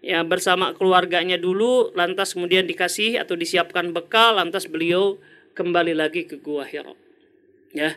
[0.03, 5.17] Ya, bersama keluarganya dulu, lantas kemudian dikasih atau disiapkan bekal, lantas beliau
[5.55, 6.99] kembali lagi ke Gua Hiro.
[7.71, 7.95] Ya.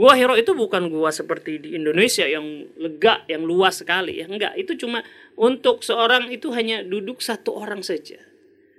[0.00, 4.32] Gua Hiro itu bukan gua seperti di Indonesia yang lega, yang luas sekali ya.
[4.32, 5.04] Enggak, itu cuma
[5.36, 8.16] untuk seorang itu hanya duduk satu orang saja.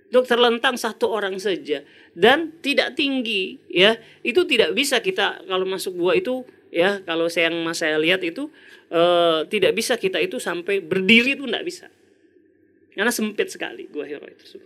[0.10, 1.86] Untuk terlentang satu orang saja
[2.17, 4.01] dan tidak tinggi ya.
[4.25, 6.41] Itu tidak bisa kita kalau masuk gua itu
[6.73, 8.49] ya, kalau saya yang saya lihat itu
[8.89, 11.86] uh, tidak bisa kita itu sampai berdiri itu tidak bisa.
[12.97, 14.57] Karena sempit sekali gua Hiro itu.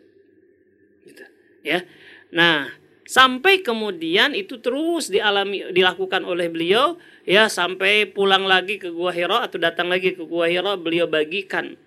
[1.04, 1.26] Gitu.
[1.68, 1.84] Ya.
[2.32, 6.98] Nah, sampai kemudian itu terus dialami dilakukan oleh beliau.
[7.26, 11.78] Ya sampai pulang lagi ke Gua Hira atau datang lagi ke Gua Hira beliau bagikan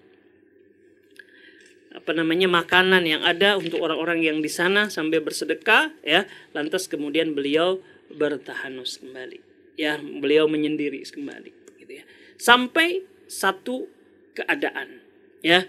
[1.94, 6.26] apa namanya makanan yang ada untuk orang-orang yang di sana sampai bersedekah ya.
[6.54, 7.82] Lantas kemudian beliau
[8.14, 9.42] bertahanus kembali.
[9.78, 11.50] Ya beliau menyendiri kembali
[11.82, 12.04] gitu ya.
[12.38, 13.90] Sampai satu
[14.38, 15.02] keadaan
[15.42, 15.66] ya.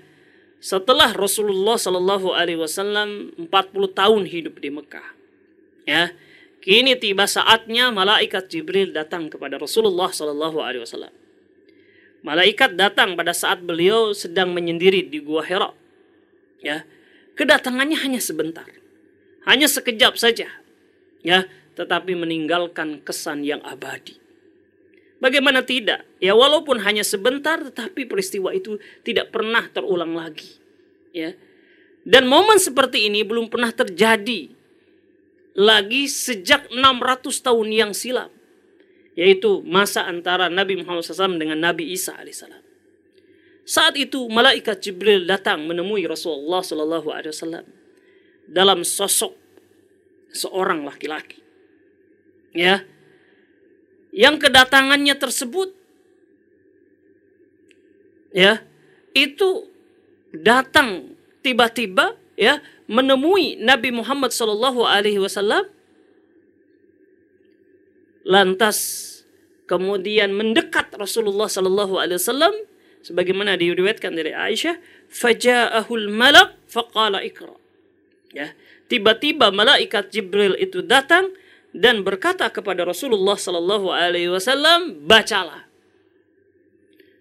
[0.59, 3.47] Setelah Rasulullah Shallallahu Alaihi Wasallam 40
[3.95, 5.18] tahun hidup di Mekah
[5.89, 6.13] Ya,
[6.61, 11.09] kini tiba saatnya malaikat Jibril datang kepada Rasulullah Sallallahu Alaihi Wasallam.
[12.21, 15.73] Malaikat datang pada saat beliau sedang menyendiri di gua Hira.
[16.61, 16.85] Ya,
[17.33, 18.69] kedatangannya hanya sebentar,
[19.49, 20.45] hanya sekejap saja.
[21.25, 24.21] Ya, tetapi meninggalkan kesan yang abadi.
[25.17, 26.05] Bagaimana tidak?
[26.21, 30.53] Ya walaupun hanya sebentar tetapi peristiwa itu tidak pernah terulang lagi.
[31.11, 31.33] Ya.
[32.05, 34.58] Dan momen seperti ini belum pernah terjadi
[35.59, 38.31] lagi sejak 600 tahun yang silam
[39.19, 42.63] yaitu masa antara Nabi Muhammad SAW dengan Nabi Isa alaihissalam.
[43.67, 47.67] Saat itu malaikat Jibril datang menemui Rasulullah Wasallam
[48.47, 49.35] dalam sosok
[50.31, 51.43] seorang laki-laki.
[52.55, 52.87] Ya.
[54.09, 55.69] Yang kedatangannya tersebut
[58.33, 58.63] ya,
[59.13, 59.69] itu
[60.33, 61.13] datang
[61.45, 62.57] tiba-tiba ya
[62.89, 65.69] menemui Nabi Muhammad sallallahu alaihi wasallam
[68.25, 68.77] lantas
[69.69, 72.53] kemudian mendekat Rasulullah sallallahu alaihi wasallam
[73.05, 74.81] sebagaimana diriwayatkan dari Aisyah
[75.13, 77.53] faja'ahul malak faqala ikra
[78.33, 78.57] ya
[78.89, 81.29] tiba-tiba malaikat Jibril itu datang
[81.69, 85.69] dan berkata kepada Rasulullah sallallahu alaihi wasallam bacalah.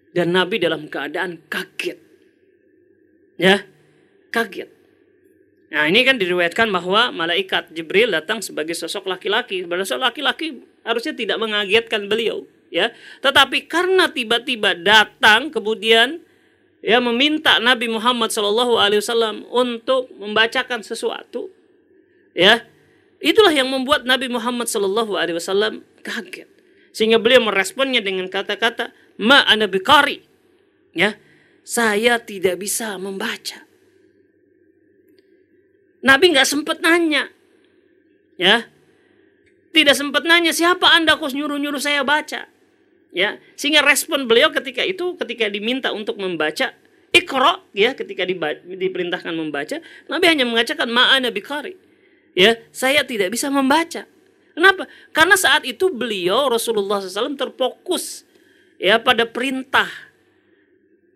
[0.09, 2.01] Dan Nabi dalam keadaan kaget.
[3.37, 3.61] Ya
[4.33, 4.78] kaget
[5.69, 9.61] Nah ini kan diriwayatkan bahwa malaikat Jibril datang sebagai sosok laki-laki.
[9.69, 12.89] Sosok laki-laki harusnya tidak mengagetkan beliau, ya.
[13.21, 16.25] Tetapi karena tiba-tiba datang kemudian
[16.81, 21.53] ya meminta Nabi Muhammad SAW untuk membacakan sesuatu,
[22.33, 22.65] ya.
[23.21, 26.49] Itulah yang membuat Nabi Muhammad SAW kaget.
[26.89, 28.89] Sehingga beliau meresponnya dengan kata-kata
[29.21, 29.45] ma.
[30.97, 31.13] Ya.
[31.61, 33.68] Saya tidak bisa membaca.
[35.99, 37.27] Nabi nggak sempat nanya.
[38.39, 38.67] Ya.
[39.69, 41.19] Tidak sempat nanya siapa Anda?
[41.19, 42.49] Kok nyuruh-nyuruh saya baca.
[43.09, 46.77] Ya, sehingga respon beliau ketika itu ketika diminta untuk membaca
[47.09, 48.21] Iqra ya ketika
[48.69, 51.73] diperintahkan membaca Nabi hanya mengatakan ma'ana bikari
[52.37, 52.61] ya.
[52.69, 54.05] Saya tidak bisa membaca.
[54.53, 54.85] Kenapa?
[55.09, 58.29] Karena saat itu beliau Rasulullah SAW terfokus
[58.77, 59.89] ya pada perintah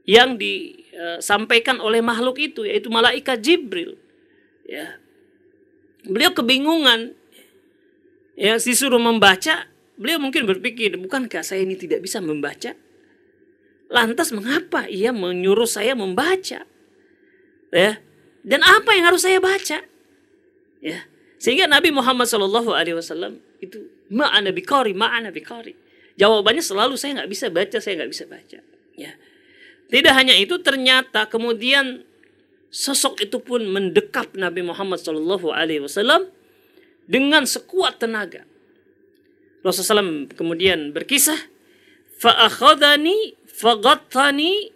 [0.09, 4.01] yang disampaikan oleh makhluk itu yaitu malaikat Jibril
[4.73, 4.97] ya.
[6.01, 7.13] Beliau kebingungan.
[8.33, 12.73] Ya disuruh membaca beliau mungkin berpikir bukankah saya ini tidak bisa membaca?
[13.93, 16.65] Lantas mengapa ia menyuruh saya membaca?
[17.69, 17.91] Ya.
[18.41, 19.85] Dan apa yang harus saya baca?
[20.81, 20.99] Ya.
[21.37, 25.77] Sehingga Nabi Muhammad Shallallahu Alaihi Wasallam itu ma'ana bikari ma'ana bikari
[26.19, 28.59] jawabannya selalu saya nggak bisa baca saya nggak bisa baca.
[28.97, 29.11] Ya.
[29.89, 32.01] Tidak hanya itu ternyata kemudian
[32.73, 36.25] sosok itu pun mendekap Nabi Muhammad Shallallahu Alaihi Wasallam
[37.05, 38.49] dengan sekuat tenaga.
[39.61, 41.37] Rasulullah SAW kemudian berkisah,
[42.19, 44.73] fa'akhadani faghattani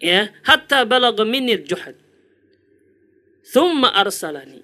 [0.00, 1.98] ya hatta balagha minni juhad.
[3.50, 4.62] Thumma arsalani.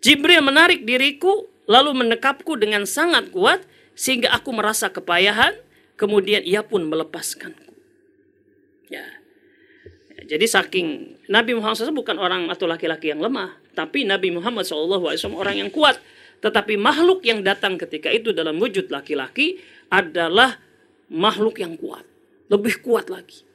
[0.00, 3.62] Jibril menarik diriku lalu mendekapku dengan sangat kuat
[3.92, 5.56] sehingga aku merasa kepayahan,
[6.00, 7.74] kemudian ia pun melepaskanku.
[8.88, 9.04] Ya.
[10.26, 10.86] Jadi saking
[11.30, 14.98] Nabi Muhammad SAW bukan orang atau laki-laki yang lemah, tapi Nabi Muhammad SAW
[15.38, 16.02] orang yang kuat.
[16.42, 20.58] Tetapi makhluk yang datang ketika itu dalam wujud laki-laki adalah
[21.08, 22.04] makhluk yang kuat,
[22.50, 23.46] lebih kuat lagi.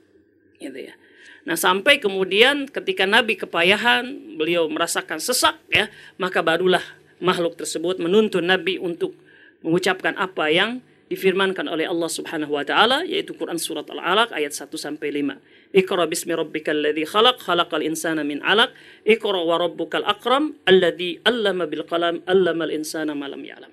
[0.57, 0.95] Gitu ya.
[1.43, 6.83] Nah sampai kemudian ketika Nabi kepayahan, beliau merasakan sesak ya, maka barulah
[7.21, 9.13] makhluk tersebut menuntun Nabi untuk
[9.61, 10.81] mengucapkan apa yang
[11.11, 15.37] difirmankan oleh Allah Subhanahu wa taala yaitu Quran surat Al-Alaq ayat 1 sampai 5.
[15.71, 18.75] Iqra bismi rabbikal ladzi khalaq khalaqal insana min 'alaq
[19.07, 23.71] iqra wa rabbukal akram alladzi 'allama bil qalam 'allamal insana ma lam ya'lam.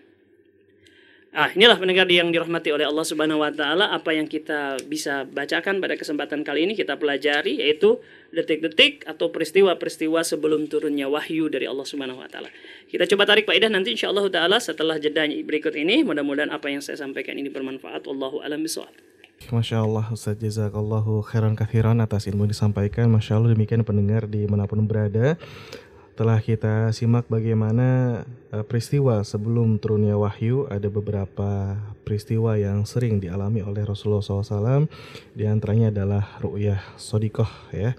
[1.29, 5.77] Ah, inilah pendengar yang dirahmati oleh Allah Subhanahu wa taala apa yang kita bisa bacakan
[5.77, 8.01] pada kesempatan kali ini kita pelajari yaitu
[8.33, 12.49] detik-detik atau peristiwa-peristiwa sebelum turunnya wahyu dari Allah Subhanahu wa taala.
[12.89, 16.01] Kita coba tarik faedah nanti insyaallah taala setelah jeda berikut ini.
[16.01, 18.09] Mudah-mudahan apa yang saya sampaikan ini bermanfaat.
[18.09, 19.18] Wallahu alam bisawab.
[19.47, 24.45] Masya Allah Ustaz Jazakallahu khairan kathiran atas ilmu yang disampaikan Masya Allah demikian pendengar di
[24.51, 25.39] mana pun berada
[26.19, 28.21] setelah kita simak bagaimana
[28.51, 34.91] uh, peristiwa sebelum turunnya wahyu, ada beberapa peristiwa yang sering dialami oleh Rasulullah SAW.
[35.39, 37.95] Di antaranya adalah ru'yah sodikoh ya.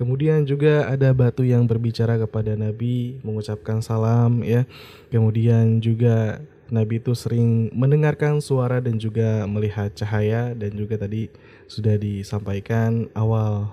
[0.00, 4.64] Kemudian juga ada batu yang berbicara kepada Nabi, mengucapkan salam ya.
[5.12, 11.32] Kemudian juga Nabi itu sering mendengarkan suara dan juga melihat cahaya dan juga tadi
[11.64, 13.72] sudah disampaikan awal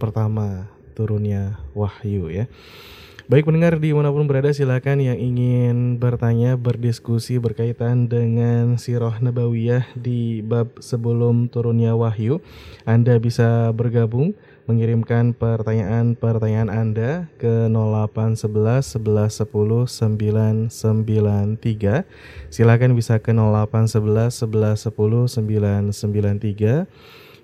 [0.00, 2.48] pertama turunnya wahyu ya.
[3.30, 9.86] Baik pendengar di mana pun berada silakan yang ingin bertanya, berdiskusi berkaitan dengan Sirah Nabawiyah
[9.94, 12.42] di bab sebelum turunnya wahyu
[12.82, 14.34] Anda bisa bergabung
[14.70, 22.06] mengirimkan pertanyaan-pertanyaan Anda ke 0811 1110 993
[22.54, 25.42] Silakan bisa ke 0811 1110
[25.98, 26.86] 993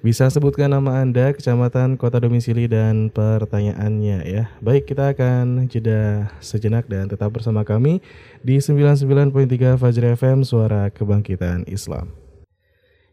[0.07, 4.47] bisa sebutkan nama Anda, kecamatan, kota domisili, dan pertanyaannya ya.
[4.63, 7.99] Baik, kita akan jeda sejenak dan tetap bersama kami
[8.39, 12.26] di 99.3 Fajr FM, Suara Kebangkitan Islam.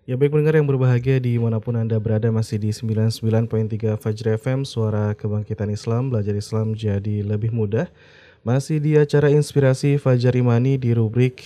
[0.04, 4.68] Ya baik pendengar yang berbahagia di mana pun Anda berada masih di 99.3 Fajr FM
[4.68, 7.88] Suara Kebangkitan Islam Belajar Islam jadi lebih mudah.
[8.44, 11.40] Masih di acara inspirasi Fajar Imani di rubrik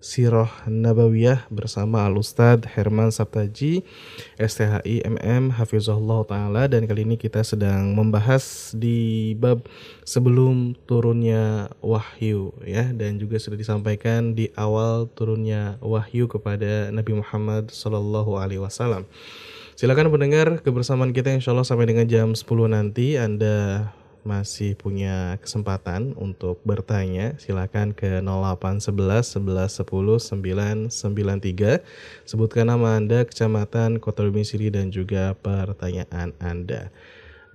[0.00, 3.84] Siroh Nabawiyah bersama Al Ustadz Herman Sabtaji
[4.40, 6.72] STHI MM Hafizullah Ta'ala.
[6.72, 9.68] Dan kali ini kita sedang membahas di bab
[10.08, 12.88] sebelum turunnya wahyu ya.
[12.96, 19.04] Dan juga sudah disampaikan di awal turunnya wahyu kepada Nabi Muhammad Sallallahu Alaihi Wasallam.
[19.76, 23.20] Silakan pendengar kebersamaan kita insya Allah sampai dengan jam 10 nanti.
[23.20, 23.88] Anda
[24.22, 31.82] masih punya kesempatan untuk bertanya, silakan ke 0811 11 10 993.
[32.28, 36.92] Sebutkan nama Anda, kecamatan, kota domisili dan juga pertanyaan Anda.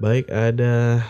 [0.02, 1.06] Baik, ada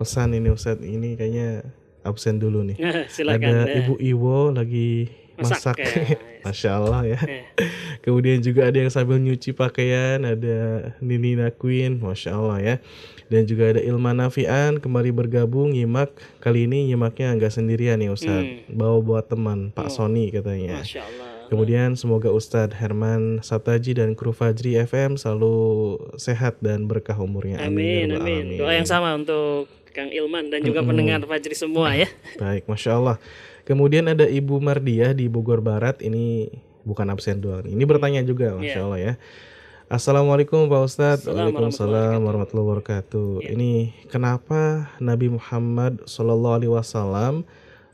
[0.00, 1.64] pesan ini Ustadz, ini kayaknya
[2.04, 2.78] absen dulu nih.
[3.14, 3.68] Silakan.
[3.68, 6.18] Ada Ibu Iwo lagi masak, Masak, ya.
[6.44, 7.20] Masya Allah ya.
[7.24, 7.44] Eh,
[8.04, 10.58] Kemudian juga ada yang sambil nyuci pakaian, ada
[11.00, 12.74] Nini Queen, Masya Allah ya.
[13.30, 16.10] Dan juga ada Ilman Nafian kembali bergabung nyimak.
[16.42, 18.66] Kali ini nyimaknya nggak sendirian nih Ustadz.
[18.66, 20.82] Bawa buat teman, Pak Sony katanya.
[20.82, 21.30] Masya Allah.
[21.46, 25.54] Kemudian semoga Ustadz Herman Sabtaji dan kru Fajri FM selalu
[26.14, 27.58] sehat dan berkah umurnya.
[27.62, 28.58] Amin, ya Rabbal amin.
[28.58, 32.06] Doa yang sama untuk Kang Ilman dan juga pendengar Fajri semua ya.
[32.42, 33.18] Baik, masya Allah.
[33.66, 35.98] Kemudian ada Ibu Mardiah di Bogor Barat.
[36.02, 36.50] Ini
[36.82, 37.66] bukan absen doang.
[37.66, 38.86] Ini bertanya juga, masya Iya.
[38.86, 39.12] Allah ya.
[39.90, 41.26] Assalamualaikum Pak Ustadz.
[41.26, 43.42] Waalaikumsalam warahmatullahi wabarakatuh.
[43.42, 43.58] Iya.
[43.58, 47.42] Ini kenapa Nabi Muhammad Shallallahu Alaihi Wasallam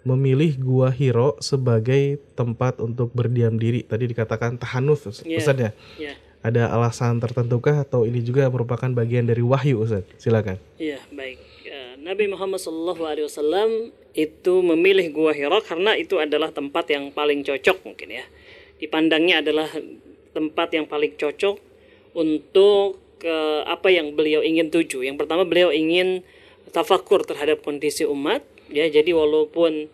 [0.05, 3.81] memilih Gua Hiro sebagai tempat untuk berdiam diri?
[3.81, 5.41] Tadi dikatakan tahanuf, Iya.
[5.41, 5.71] Ustadz ya.
[5.97, 6.13] Ya.
[6.45, 10.21] Ada alasan tertentukah atau ini juga merupakan bagian dari wahyu Ustadz?
[10.21, 10.61] Silakan.
[10.77, 11.41] Iya, baik.
[11.65, 17.89] Eh, Nabi Muhammad SAW itu memilih Gua Hira karena itu adalah tempat yang paling cocok
[17.89, 18.25] mungkin ya.
[18.85, 19.73] Dipandangnya adalah
[20.37, 21.66] tempat yang paling cocok
[22.17, 25.05] untuk eh, apa yang beliau ingin tuju.
[25.05, 26.25] Yang pertama beliau ingin
[26.73, 28.41] tafakur terhadap kondisi umat
[28.73, 28.89] ya.
[28.89, 29.93] Jadi walaupun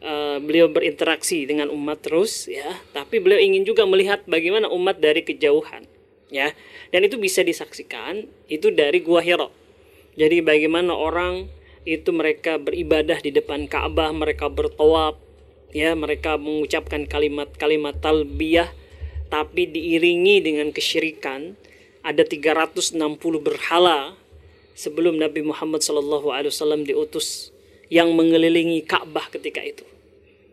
[0.00, 5.20] eh, beliau berinteraksi dengan umat terus ya, tapi beliau ingin juga melihat bagaimana umat dari
[5.20, 5.84] kejauhan
[6.32, 6.56] ya.
[6.88, 9.52] Dan itu bisa disaksikan itu dari Gua Hira.
[10.18, 11.46] Jadi bagaimana orang
[11.86, 15.16] itu mereka beribadah di depan Ka'bah, mereka bertawaf,
[15.72, 18.68] ya, mereka mengucapkan kalimat-kalimat talbiyah
[19.28, 21.56] tapi diiringi dengan kesyirikan.
[22.04, 22.96] Ada 360
[23.44, 24.16] berhala
[24.72, 27.52] sebelum Nabi Muhammad SAW diutus
[27.92, 29.84] yang mengelilingi Ka'bah ketika itu.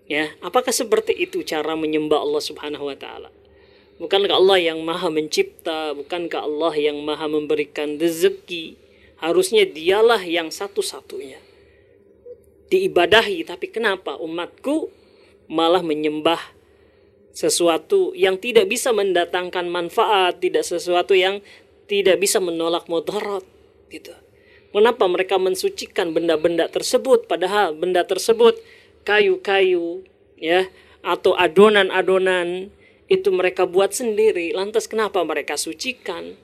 [0.06, 3.32] Ya, apakah seperti itu cara menyembah Allah Subhanahu wa taala?
[3.98, 8.76] Bukankah Allah yang Maha mencipta, bukankah Allah yang Maha memberikan rezeki?
[9.24, 11.40] Harusnya dialah yang satu-satunya
[12.70, 14.90] diibadahi, tapi kenapa umatku
[15.46, 16.42] malah menyembah
[17.36, 21.44] sesuatu yang tidak bisa mendatangkan manfaat, tidak sesuatu yang
[21.92, 23.44] tidak bisa menolak mudarat
[23.92, 24.16] gitu.
[24.72, 28.60] Kenapa mereka mensucikan benda-benda tersebut padahal benda tersebut
[29.04, 30.04] kayu-kayu
[30.40, 30.68] ya
[31.04, 32.72] atau adonan-adonan
[33.12, 34.56] itu mereka buat sendiri.
[34.56, 36.36] Lantas kenapa mereka sucikan?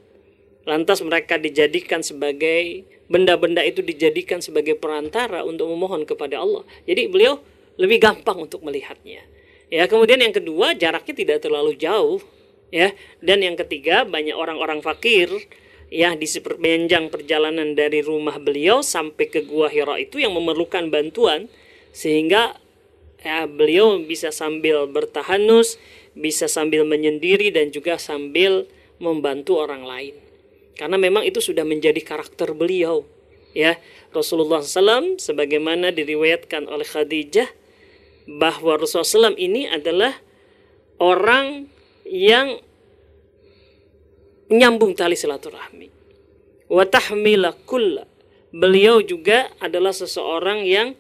[0.64, 6.64] Lantas mereka dijadikan sebagai benda-benda itu dijadikan sebagai perantara untuk memohon kepada Allah.
[6.86, 7.42] Jadi beliau
[7.82, 9.26] lebih gampang untuk melihatnya.
[9.72, 12.20] Ya, kemudian yang kedua jaraknya tidak terlalu jauh,
[12.76, 12.92] ya.
[13.24, 15.32] Dan yang ketiga banyak orang-orang fakir
[15.92, 21.52] ya di sepanjang perjalanan dari rumah beliau sampai ke Gua Hira itu yang memerlukan bantuan
[21.92, 22.56] sehingga
[23.20, 25.76] ya beliau bisa sambil bertahanus,
[26.16, 28.66] bisa sambil menyendiri dan juga sambil
[29.04, 30.16] membantu orang lain.
[30.80, 33.04] Karena memang itu sudah menjadi karakter beliau.
[33.52, 33.76] Ya,
[34.16, 37.52] Rasulullah SAW sebagaimana diriwayatkan oleh Khadijah
[38.30, 40.14] bahwa Rasulullah SAW ini adalah
[41.02, 41.66] orang
[42.06, 42.62] yang
[44.52, 45.88] menyambung tali silaturahmi.
[46.68, 48.06] Wa tahmila kulla.
[48.52, 50.92] Beliau juga adalah seseorang yang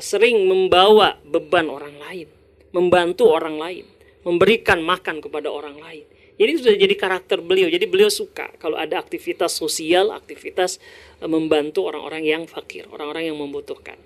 [0.00, 2.28] sering membawa beban orang lain,
[2.72, 3.84] membantu orang lain,
[4.24, 6.08] memberikan makan kepada orang lain.
[6.34, 7.70] Jadi sudah jadi karakter beliau.
[7.70, 10.82] Jadi beliau suka kalau ada aktivitas sosial, aktivitas
[11.22, 14.00] eh, membantu orang-orang yang fakir, orang-orang yang membutuhkan.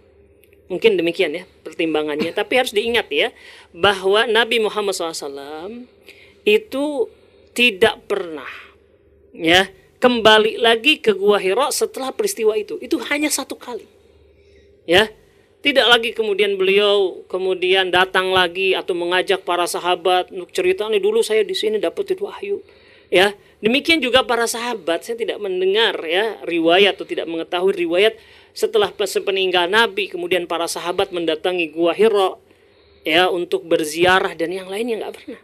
[0.69, 2.33] Mungkin demikian ya pertimbangannya.
[2.37, 3.33] Tapi harus diingat ya
[3.73, 5.89] bahwa Nabi Muhammad SAW
[6.45, 7.09] itu
[7.57, 8.49] tidak pernah
[9.33, 12.79] ya kembali lagi ke Gua Hira setelah peristiwa itu.
[12.79, 13.85] Itu hanya satu kali.
[14.89, 15.13] Ya,
[15.61, 21.21] tidak lagi kemudian beliau kemudian datang lagi atau mengajak para sahabat untuk cerita nih dulu
[21.21, 22.63] saya di sini dapat itu wahyu.
[23.09, 23.33] Ya,
[23.65, 28.17] demikian juga para sahabat saya tidak mendengar ya riwayat atau tidak mengetahui riwayat
[28.53, 32.37] setelah sepeninggal Nabi kemudian para sahabat mendatangi Gua Hira
[33.07, 35.43] ya untuk berziarah dan yang lainnya nggak pernah.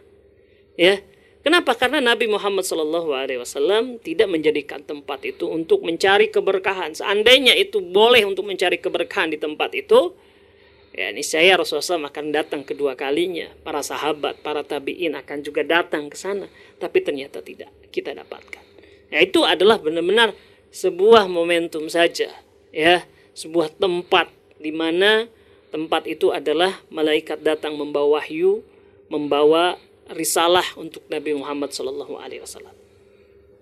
[0.75, 0.99] Ya,
[1.45, 1.77] Kenapa?
[1.77, 6.97] Karena Nabi Muhammad SAW tidak menjadikan tempat itu untuk mencari keberkahan.
[6.97, 10.17] Seandainya itu boleh untuk mencari keberkahan di tempat itu,
[10.89, 13.45] ya niscaya Rasulullah akan datang kedua kalinya.
[13.61, 16.49] Para sahabat, para tabiin akan juga datang ke sana.
[16.81, 18.65] Tapi ternyata tidak kita dapatkan.
[19.13, 20.33] Ya itu adalah benar-benar
[20.73, 22.33] sebuah momentum saja,
[22.75, 24.27] ya sebuah tempat
[24.59, 25.31] di mana
[25.71, 28.59] tempat itu adalah malaikat datang membawa wahyu,
[29.07, 29.79] membawa
[30.11, 32.75] risalah untuk Nabi Muhammad Sallallahu Alaihi Wasallam.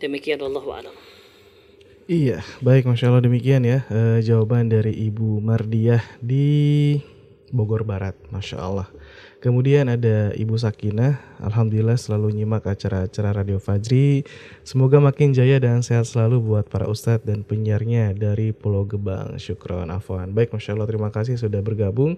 [0.02, 0.96] Demikian Allah alam.
[2.04, 7.00] Iya, baik, masya Allah demikian ya e, jawaban dari Ibu Mardiah di
[7.48, 8.92] Bogor Barat, masya Allah.
[9.44, 14.24] Kemudian ada Ibu Sakinah, Alhamdulillah selalu nyimak acara-acara Radio Fajri.
[14.64, 19.36] Semoga makin jaya dan sehat selalu buat para ustadz dan penyiarnya dari Pulau Gebang.
[19.36, 20.32] Syukron, afwan.
[20.32, 22.16] Baik, Masya Allah terima kasih sudah bergabung.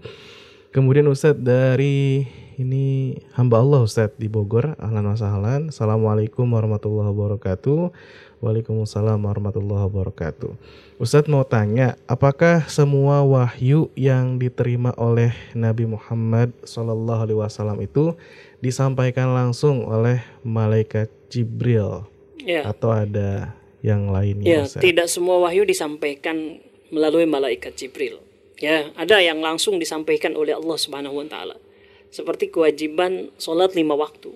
[0.70, 2.28] Kemudian Ustadz dari
[2.62, 4.76] ini hamba Allah Ustadz di Bogor.
[4.76, 5.74] Ahlan wa sahlan.
[5.74, 7.96] Assalamualaikum warahmatullahi wabarakatuh.
[8.44, 10.52] Waalaikumsalam warahmatullahi wabarakatuh.
[11.00, 18.16] Ustadz mau tanya, apakah semua wahyu yang diterima oleh Nabi Muhammad Shallallahu Alaihi Wasallam itu
[18.60, 22.08] disampaikan langsung oleh malaikat Jibril
[22.40, 22.68] ya.
[22.68, 24.64] atau ada yang lainnya?
[24.64, 26.60] Ya, tidak semua wahyu disampaikan
[26.92, 28.24] melalui malaikat Jibril.
[28.56, 31.60] Ya, ada yang langsung disampaikan oleh Allah Subhanahu wa taala.
[32.08, 34.32] Seperti kewajiban sholat lima waktu.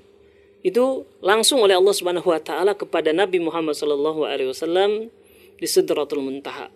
[0.59, 5.07] Itu langsung oleh Allah Subhanahu wa taala kepada Nabi Muhammad sallallahu alaihi wasallam
[5.55, 6.67] di Sidratul Muntaha.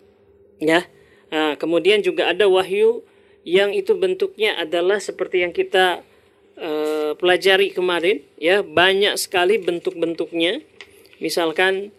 [0.56, 0.88] Ya.
[1.28, 3.02] Nah, kemudian juga ada wahyu
[3.44, 6.00] yang itu bentuknya adalah seperti yang kita
[6.56, 10.64] uh, pelajari kemarin, ya, banyak sekali bentuk-bentuknya.
[11.20, 11.92] Misalkan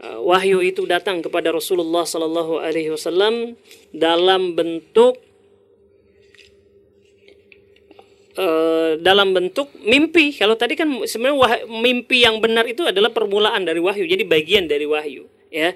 [0.00, 3.60] uh, wahyu itu datang kepada Rasulullah Sallallahu Alaihi Wasallam
[3.92, 5.20] dalam bentuk
[8.38, 10.32] uh, dalam bentuk mimpi.
[10.36, 14.86] Kalau tadi kan sebenarnya mimpi yang benar itu adalah permulaan dari wahyu, jadi bagian dari
[14.86, 15.26] wahyu.
[15.48, 15.74] Ya.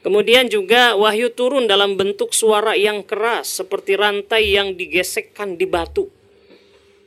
[0.00, 6.08] Kemudian juga wahyu turun dalam bentuk suara yang keras seperti rantai yang digesekkan di batu.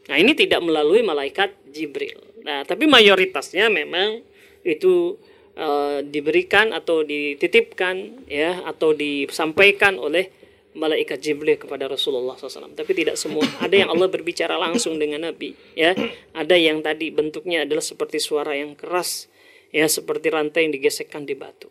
[0.10, 2.22] Nah ini tidak melalui malaikat Jibril.
[2.46, 4.22] Nah tapi mayoritasnya memang
[4.62, 5.18] itu
[5.58, 10.30] uh, diberikan atau dititipkan ya atau disampaikan oleh
[10.74, 12.74] malaikat Jibril kepada Rasulullah SAW.
[12.74, 13.46] Tapi tidak semua.
[13.62, 15.54] Ada yang Allah berbicara langsung dengan Nabi.
[15.78, 15.94] Ya,
[16.34, 19.30] ada yang tadi bentuknya adalah seperti suara yang keras,
[19.70, 21.70] ya seperti rantai yang digesekkan di batu.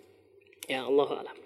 [0.71, 1.37] Ya Allah alam.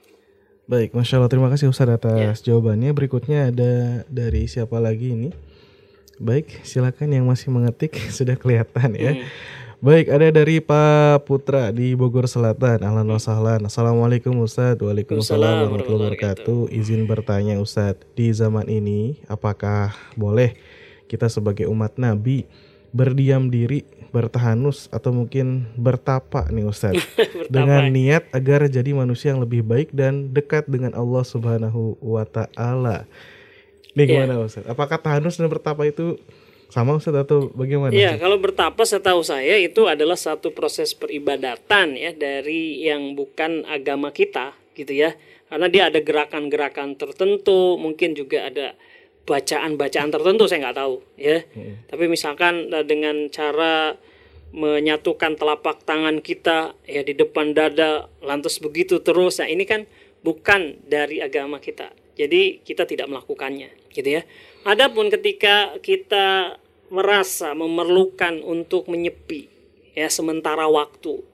[0.66, 2.52] Baik, masya Allah terima kasih Ustaz atas ya.
[2.52, 2.90] jawabannya.
[2.90, 5.30] Berikutnya ada dari siapa lagi ini?
[6.16, 9.14] Baik, silakan yang masih mengetik sudah kelihatan ya.
[9.14, 9.24] Hmm.
[9.86, 12.82] Baik, ada dari Pak Putra di Bogor Selatan.
[12.82, 13.70] Ahlan wa sahlan.
[13.70, 14.82] Assalamualaikum Ustadz.
[14.82, 16.74] Waalaikumsalam warahmatullahi wabarakatuh.
[16.74, 20.58] Izin bertanya Ustadz, di zaman ini apakah boleh
[21.06, 22.50] kita sebagai umat Nabi
[22.90, 27.06] berdiam diri, bertahanus atau mungkin bertapa nih Ustadz
[27.54, 33.06] dengan niat agar jadi manusia yang lebih baik dan dekat dengan Allah Subhanahu wa taala.
[33.94, 34.10] Nih iya.
[34.18, 34.46] gimana yeah.
[34.50, 34.66] Ustadz?
[34.66, 36.18] Apakah tahanus dan bertapa itu
[36.66, 37.94] sama Ustaz atau bagaimana?
[37.94, 44.10] Iya, kalau bertapa setahu saya itu adalah satu proses peribadatan ya dari yang bukan agama
[44.10, 45.14] kita gitu ya.
[45.46, 48.74] Karena dia ada gerakan-gerakan tertentu, mungkin juga ada
[49.26, 51.42] bacaan-bacaan tertentu saya nggak tahu ya.
[51.54, 51.86] Hmm.
[51.86, 53.94] Tapi misalkan eh, dengan cara
[54.54, 59.42] menyatukan telapak tangan kita ya di depan dada lantas begitu terus.
[59.42, 59.84] Nah, ini kan
[60.22, 61.90] bukan dari agama kita.
[62.16, 64.22] Jadi kita tidak melakukannya gitu ya.
[64.64, 66.56] Adapun ketika kita
[66.88, 69.50] merasa memerlukan untuk menyepi
[69.96, 71.24] ya sementara waktu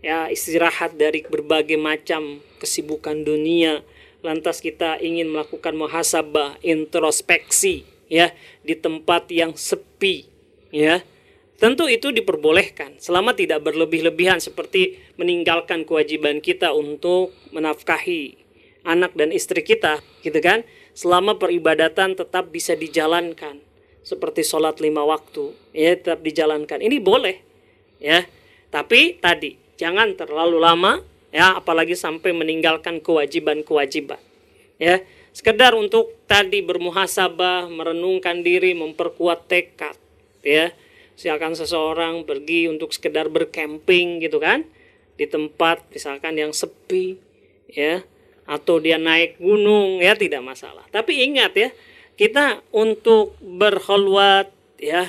[0.00, 3.80] ya istirahat dari berbagai macam kesibukan dunia
[4.24, 8.32] lantas kita ingin melakukan muhasabah introspeksi ya
[8.64, 10.24] di tempat yang sepi
[10.72, 11.04] ya
[11.60, 18.43] tentu itu diperbolehkan selama tidak berlebih-lebihan seperti meninggalkan kewajiban kita untuk menafkahi
[18.84, 20.62] anak dan istri kita gitu kan?
[20.94, 23.58] Selama peribadatan tetap bisa dijalankan.
[24.04, 26.78] Seperti sholat lima waktu ya tetap dijalankan.
[26.78, 27.36] Ini boleh
[27.98, 28.22] ya.
[28.68, 31.00] Tapi tadi jangan terlalu lama
[31.34, 34.20] ya apalagi sampai meninggalkan kewajiban-kewajiban
[34.78, 35.02] ya.
[35.34, 39.98] Sekedar untuk tadi bermuhasabah merenungkan diri memperkuat tekad
[40.46, 40.70] ya.
[41.18, 44.62] Silakan seseorang pergi untuk sekedar berkemping gitu kan?
[45.18, 47.18] Di tempat misalkan yang sepi
[47.70, 48.02] ya
[48.44, 50.84] atau dia naik gunung ya tidak masalah.
[50.92, 51.68] Tapi ingat ya,
[52.14, 55.08] kita untuk berholwat ya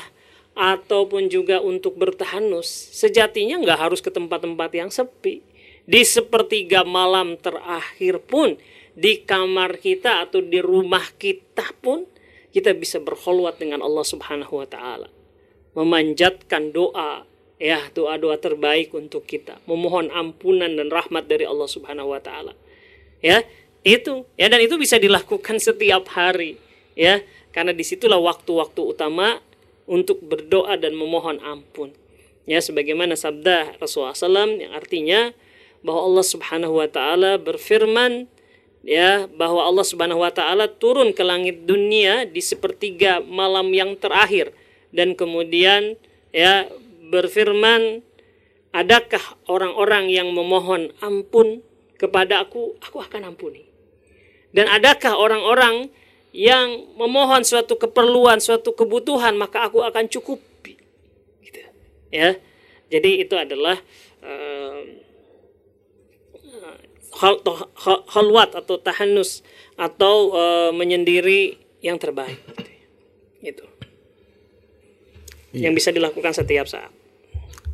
[0.55, 5.43] ataupun juga untuk bertahanus sejatinya nggak harus ke tempat-tempat yang sepi.
[5.85, 8.57] Di sepertiga malam terakhir pun
[8.95, 12.07] di kamar kita atau di rumah kita pun
[12.55, 15.11] kita bisa berholwat dengan Allah Subhanahu wa taala.
[15.75, 17.27] Memanjatkan doa
[17.59, 22.51] ya doa-doa terbaik untuk kita memohon ampunan dan rahmat dari Allah Subhanahu wa taala
[23.19, 23.43] ya
[23.85, 24.25] itu.
[24.35, 26.57] Ya dan itu bisa dilakukan setiap hari.
[26.97, 27.21] Ya
[27.55, 29.39] karena di situlah waktu-waktu utama
[29.85, 31.93] untuk berdoa dan memohon ampun.
[32.45, 35.33] Ya sebagaimana sabda Rasulullah SAW yang artinya
[35.85, 38.29] bahwa Allah Subhanahu wa taala berfirman
[38.85, 44.53] ya bahwa Allah Subhanahu wa taala turun ke langit dunia di sepertiga malam yang terakhir.
[44.93, 45.97] Dan kemudian
[46.29, 46.69] ya
[47.09, 48.05] berfirman,
[48.73, 53.67] "Adakah orang-orang yang memohon ampun kepada aku, aku akan ampuni."
[54.55, 55.91] Dan adakah orang-orang
[56.31, 60.79] yang memohon suatu keperluan, suatu kebutuhan, maka aku akan cukupi.
[61.43, 61.59] Gitu.
[62.11, 62.39] Ya.
[62.87, 63.75] Jadi itu adalah
[64.23, 64.79] uh,
[67.19, 67.35] hal,
[68.15, 69.43] halwat atau tahanus
[69.75, 72.39] atau uh, menyendiri yang terbaik.
[73.43, 73.67] Gitu.
[75.51, 75.67] Iya.
[75.67, 76.94] Yang bisa dilakukan setiap saat.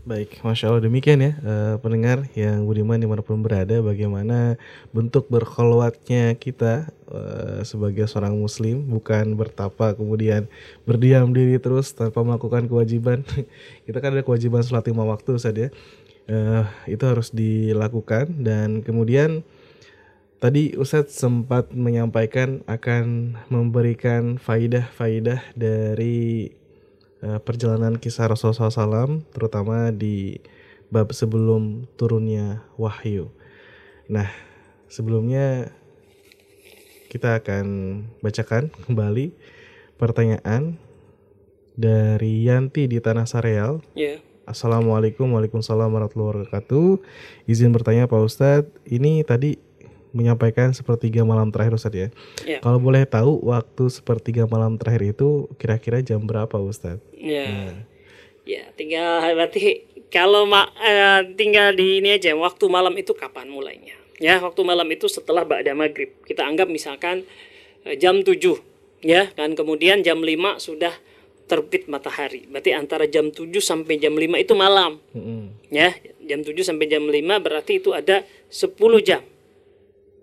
[0.01, 4.57] Baik, Masya Allah demikian ya uh, pendengar yang budiman di mana pun berada bagaimana
[4.89, 10.49] bentuk berkholwatnya kita uh, sebagai seorang muslim bukan bertapa kemudian
[10.89, 13.21] berdiam diri terus tanpa melakukan kewajiban.
[13.85, 15.69] Kita kan ada kewajiban sholat lima waktu saja
[16.33, 19.45] uh, itu harus dilakukan dan kemudian
[20.41, 26.60] tadi Ustadz sempat menyampaikan akan memberikan faidah-faidah dari Eh,
[27.21, 30.41] perjalanan kisah Rasulullah SAW terutama di
[30.89, 33.29] bab sebelum turunnya wahyu.
[34.09, 34.27] Nah,
[34.89, 35.71] sebelumnya
[37.07, 37.65] kita akan
[38.19, 39.31] bacakan kembali
[40.01, 40.75] pertanyaan
[41.77, 43.79] dari Yanti di Tanah Sareal.
[43.95, 44.19] Yeah.
[44.43, 46.99] Assalamualaikum Waalaikumsalam warahmatullahi wabarakatuh.
[47.47, 49.55] Izin bertanya Pak Ustadz, ini tadi
[50.11, 52.09] menyampaikan sepertiga malam terakhir Ustadz ya.
[52.43, 52.59] ya.
[52.59, 57.03] Kalau boleh tahu waktu sepertiga malam terakhir itu kira-kira jam berapa Ustadz?
[57.15, 57.47] Ya.
[57.47, 57.75] Nah.
[58.43, 63.95] Ya, tinggal berarti kalau ma uh, tinggal di ini aja waktu malam itu kapan mulainya?
[64.21, 66.13] Ya, waktu malam itu setelah ba'da maghrib.
[66.27, 67.23] Kita anggap misalkan
[67.87, 68.35] uh, jam 7
[69.01, 70.93] ya kan kemudian jam 5 sudah
[71.47, 72.45] terbit matahari.
[72.51, 74.99] Berarti antara jam 7 sampai jam 5 itu malam.
[75.15, 75.43] Mm -hmm.
[75.71, 75.95] Ya,
[76.27, 79.23] jam 7 sampai jam 5 berarti itu ada 10 jam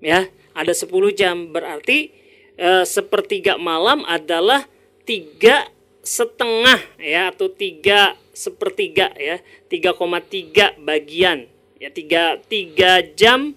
[0.02, 1.50] ya ada 10 jam.
[1.50, 2.12] Berarti
[2.58, 4.66] e, sepertiga malam adalah
[5.08, 5.68] tiga
[6.04, 11.48] setengah ya atau tiga sepertiga ya 3,3 bagian.
[11.78, 13.54] Ya tiga tiga jam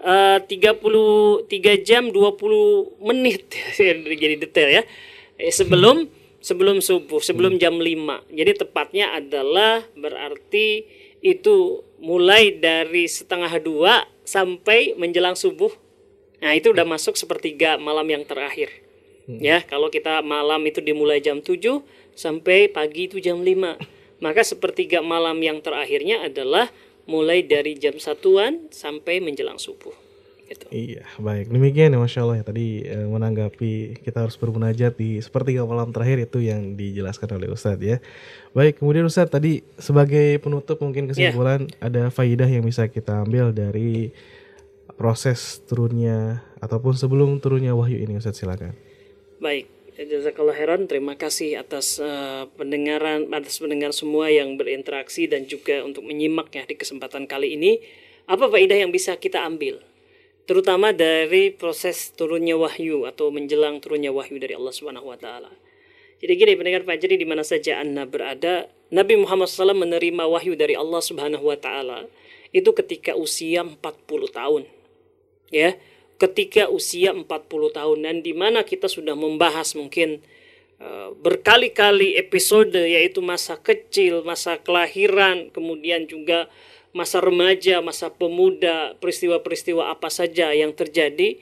[0.00, 3.52] eh, tiga puluh tiga jam 20 menit.
[4.22, 4.82] Jadi detail ya.
[5.36, 6.08] Eh, sebelum
[6.40, 10.88] sebelum subuh sebelum jam 5 jadi tepatnya adalah berarti
[11.20, 15.70] itu mulai dari setengah dua sampai menjelang subuh.
[16.40, 18.72] Nah, itu udah masuk sepertiga malam yang terakhir.
[19.28, 19.38] Hmm.
[19.38, 21.84] Ya, kalau kita malam itu dimulai jam 7
[22.16, 23.76] sampai pagi itu jam 5.
[24.24, 26.72] Maka sepertiga malam yang terakhirnya adalah
[27.04, 29.92] mulai dari jam satuan sampai menjelang subuh.
[30.50, 30.66] Gitu.
[30.74, 31.46] Iya, baik.
[31.54, 36.26] Demikian ya Masya Allah ya tadi e, menanggapi kita harus bermunajat di sepertiga malam terakhir
[36.26, 38.02] itu yang dijelaskan oleh Ustadz ya.
[38.50, 41.86] Baik, kemudian Ustadz tadi sebagai penutup mungkin kesimpulan yeah.
[41.86, 44.10] ada faidah yang bisa kita ambil dari
[44.98, 48.74] proses turunnya ataupun sebelum turunnya wahyu ini Ustadz silakan.
[49.38, 55.86] Baik, Jazakallah heran, terima kasih atas uh, pendengaran, atas pendengar semua yang berinteraksi dan juga
[55.86, 57.78] untuk menyimak ya di kesempatan kali ini.
[58.26, 59.78] Apa faidah yang bisa kita ambil?
[60.44, 65.52] Terutama dari proses turunnya wahyu atau menjelang turunnya wahyu dari Allah Subhanahu wa taala.
[66.20, 70.76] Jadi gini pendengar Fajri di mana saja Anda berada, Nabi Muhammad SAW menerima wahyu dari
[70.76, 72.04] Allah Subhanahu wa taala
[72.52, 73.78] itu ketika usia 40
[74.28, 74.62] tahun.
[75.50, 75.80] Ya,
[76.20, 77.26] ketika usia 40
[77.72, 80.20] tahun dan di mana kita sudah membahas mungkin
[80.78, 86.52] uh, berkali-kali episode yaitu masa kecil, masa kelahiran, kemudian juga
[86.90, 91.38] masa remaja, masa pemuda, peristiwa-peristiwa apa saja yang terjadi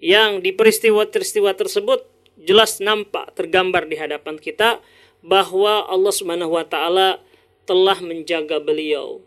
[0.00, 2.08] yang di peristiwa-peristiwa tersebut
[2.40, 4.80] jelas nampak tergambar di hadapan kita
[5.20, 7.20] bahwa Allah Subhanahu wa taala
[7.68, 9.20] telah menjaga beliau,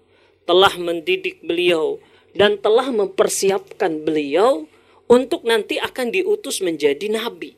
[0.50, 2.02] telah mendidik beliau
[2.34, 4.66] dan telah mempersiapkan beliau
[5.06, 7.54] untuk nanti akan diutus menjadi nabi.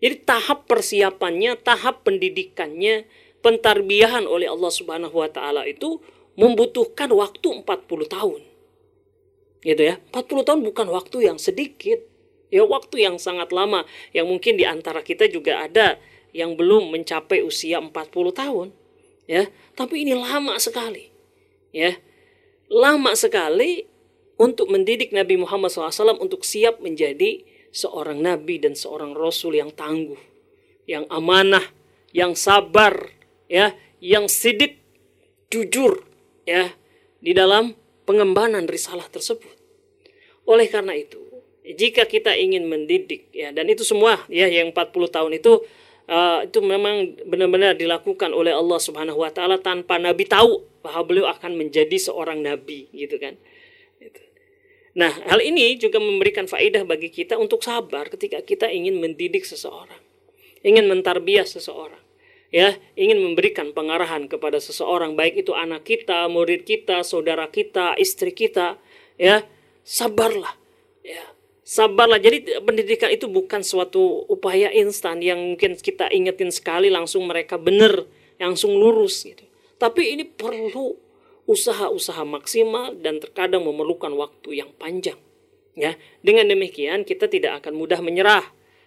[0.00, 3.04] Jadi tahap persiapannya, tahap pendidikannya,
[3.44, 6.00] pentarbiahan oleh Allah Subhanahu wa taala itu
[6.36, 7.64] membutuhkan waktu 40
[8.06, 8.40] tahun.
[9.64, 9.98] Gitu ya.
[10.12, 11.98] 40 tahun bukan waktu yang sedikit.
[12.46, 13.82] Ya waktu yang sangat lama
[14.14, 15.98] yang mungkin di antara kita juga ada
[16.30, 17.90] yang belum mencapai usia 40
[18.30, 18.68] tahun.
[19.26, 21.10] Ya, tapi ini lama sekali.
[21.74, 21.98] Ya.
[22.70, 23.90] Lama sekali
[24.38, 27.42] untuk mendidik Nabi Muhammad SAW untuk siap menjadi
[27.74, 30.18] seorang nabi dan seorang rasul yang tangguh,
[30.86, 31.62] yang amanah,
[32.14, 33.12] yang sabar,
[33.50, 34.80] ya, yang sidik
[35.52, 36.05] jujur
[36.46, 36.72] ya
[37.18, 37.74] di dalam
[38.06, 39.50] pengembangan risalah tersebut.
[40.46, 41.18] Oleh karena itu,
[41.66, 45.66] jika kita ingin mendidik ya dan itu semua ya yang 40 tahun itu
[46.06, 51.26] uh, itu memang benar-benar dilakukan oleh Allah Subhanahu wa taala tanpa nabi tahu bahwa beliau
[51.26, 53.34] akan menjadi seorang nabi gitu kan.
[54.96, 60.00] Nah, hal ini juga memberikan faedah bagi kita untuk sabar ketika kita ingin mendidik seseorang,
[60.64, 62.05] ingin mentarbiah seseorang
[62.54, 68.30] ya ingin memberikan pengarahan kepada seseorang baik itu anak kita, murid kita, saudara kita, istri
[68.30, 68.78] kita
[69.18, 69.42] ya
[69.82, 70.54] sabarlah
[71.02, 71.36] ya
[71.66, 72.22] sabarlah.
[72.22, 78.06] Jadi pendidikan itu bukan suatu upaya instan yang mungkin kita ingetin sekali langsung mereka benar
[78.38, 79.42] langsung lurus gitu.
[79.76, 80.94] Tapi ini perlu
[81.46, 85.18] usaha-usaha maksimal dan terkadang memerlukan waktu yang panjang
[85.74, 85.98] ya.
[86.22, 88.46] Dengan demikian kita tidak akan mudah menyerah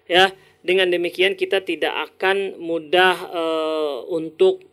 [0.09, 4.63] ya dengan demikian kita tidak akan mudah uh, untuk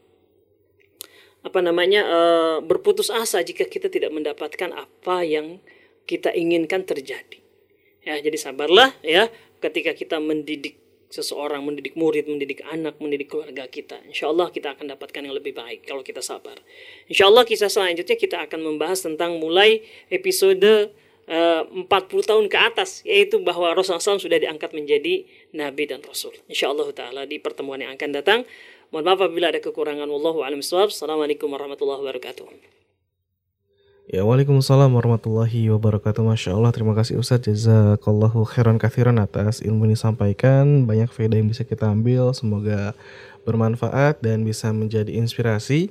[1.46, 5.62] apa namanya uh, berputus asa jika kita tidak mendapatkan apa yang
[6.02, 7.38] kita inginkan terjadi.
[8.02, 9.30] Ya, jadi sabarlah ya
[9.62, 14.02] ketika kita mendidik seseorang, mendidik murid, mendidik anak, mendidik keluarga kita.
[14.10, 16.58] Insya Allah kita akan dapatkan yang lebih baik kalau kita sabar.
[17.06, 20.90] Insya Allah kisah selanjutnya kita akan membahas tentang mulai episode
[21.26, 25.26] 40 eh, tahun ke atas yaitu bahwa Rasulullah SAW sudah diangkat menjadi
[25.58, 26.30] nabi dan rasul.
[26.46, 28.40] Insyaallah taala di pertemuan yang akan datang.
[28.94, 30.06] Mohon maaf apabila ada kekurangan.
[30.06, 30.62] Wallahu a'lam.
[30.62, 32.46] Assalamualaikum warahmatullahi wabarakatuh.
[34.06, 36.22] Ya, Waalaikumsalam warahmatullahi wabarakatuh.
[36.22, 37.50] Masya Allah, terima kasih Ustadz.
[37.50, 40.86] Jazakallahu khairan kathiran atas ilmu yang disampaikan.
[40.86, 42.30] Banyak faedah yang bisa kita ambil.
[42.30, 42.94] Semoga
[43.42, 45.90] bermanfaat dan bisa menjadi inspirasi.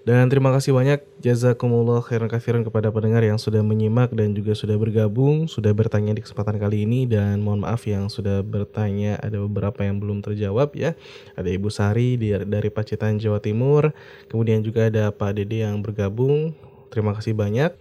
[0.00, 4.80] Dan terima kasih banyak jazakumullah khairan kafiran kepada pendengar yang sudah menyimak dan juga sudah
[4.80, 9.84] bergabung, sudah bertanya di kesempatan kali ini dan mohon maaf yang sudah bertanya ada beberapa
[9.84, 10.96] yang belum terjawab ya.
[11.36, 12.16] Ada Ibu Sari
[12.48, 13.92] dari Pacitan Jawa Timur,
[14.32, 16.56] kemudian juga ada Pak Dede yang bergabung.
[16.88, 17.76] Terima kasih banyak.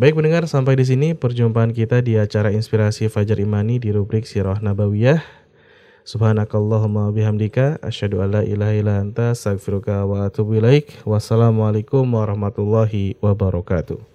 [0.00, 4.56] Baik pendengar, sampai di sini perjumpaan kita di acara Inspirasi Fajar Imani di rubrik Sirah
[4.64, 5.39] Nabawiyah.
[6.10, 10.90] Subhanakallahumma bihamdika asyhadu alla ilaha illa anta astaghfiruka wa atubu ilaik.
[11.06, 14.09] Wassalamualaikum warahmatullahi wabarakatuh.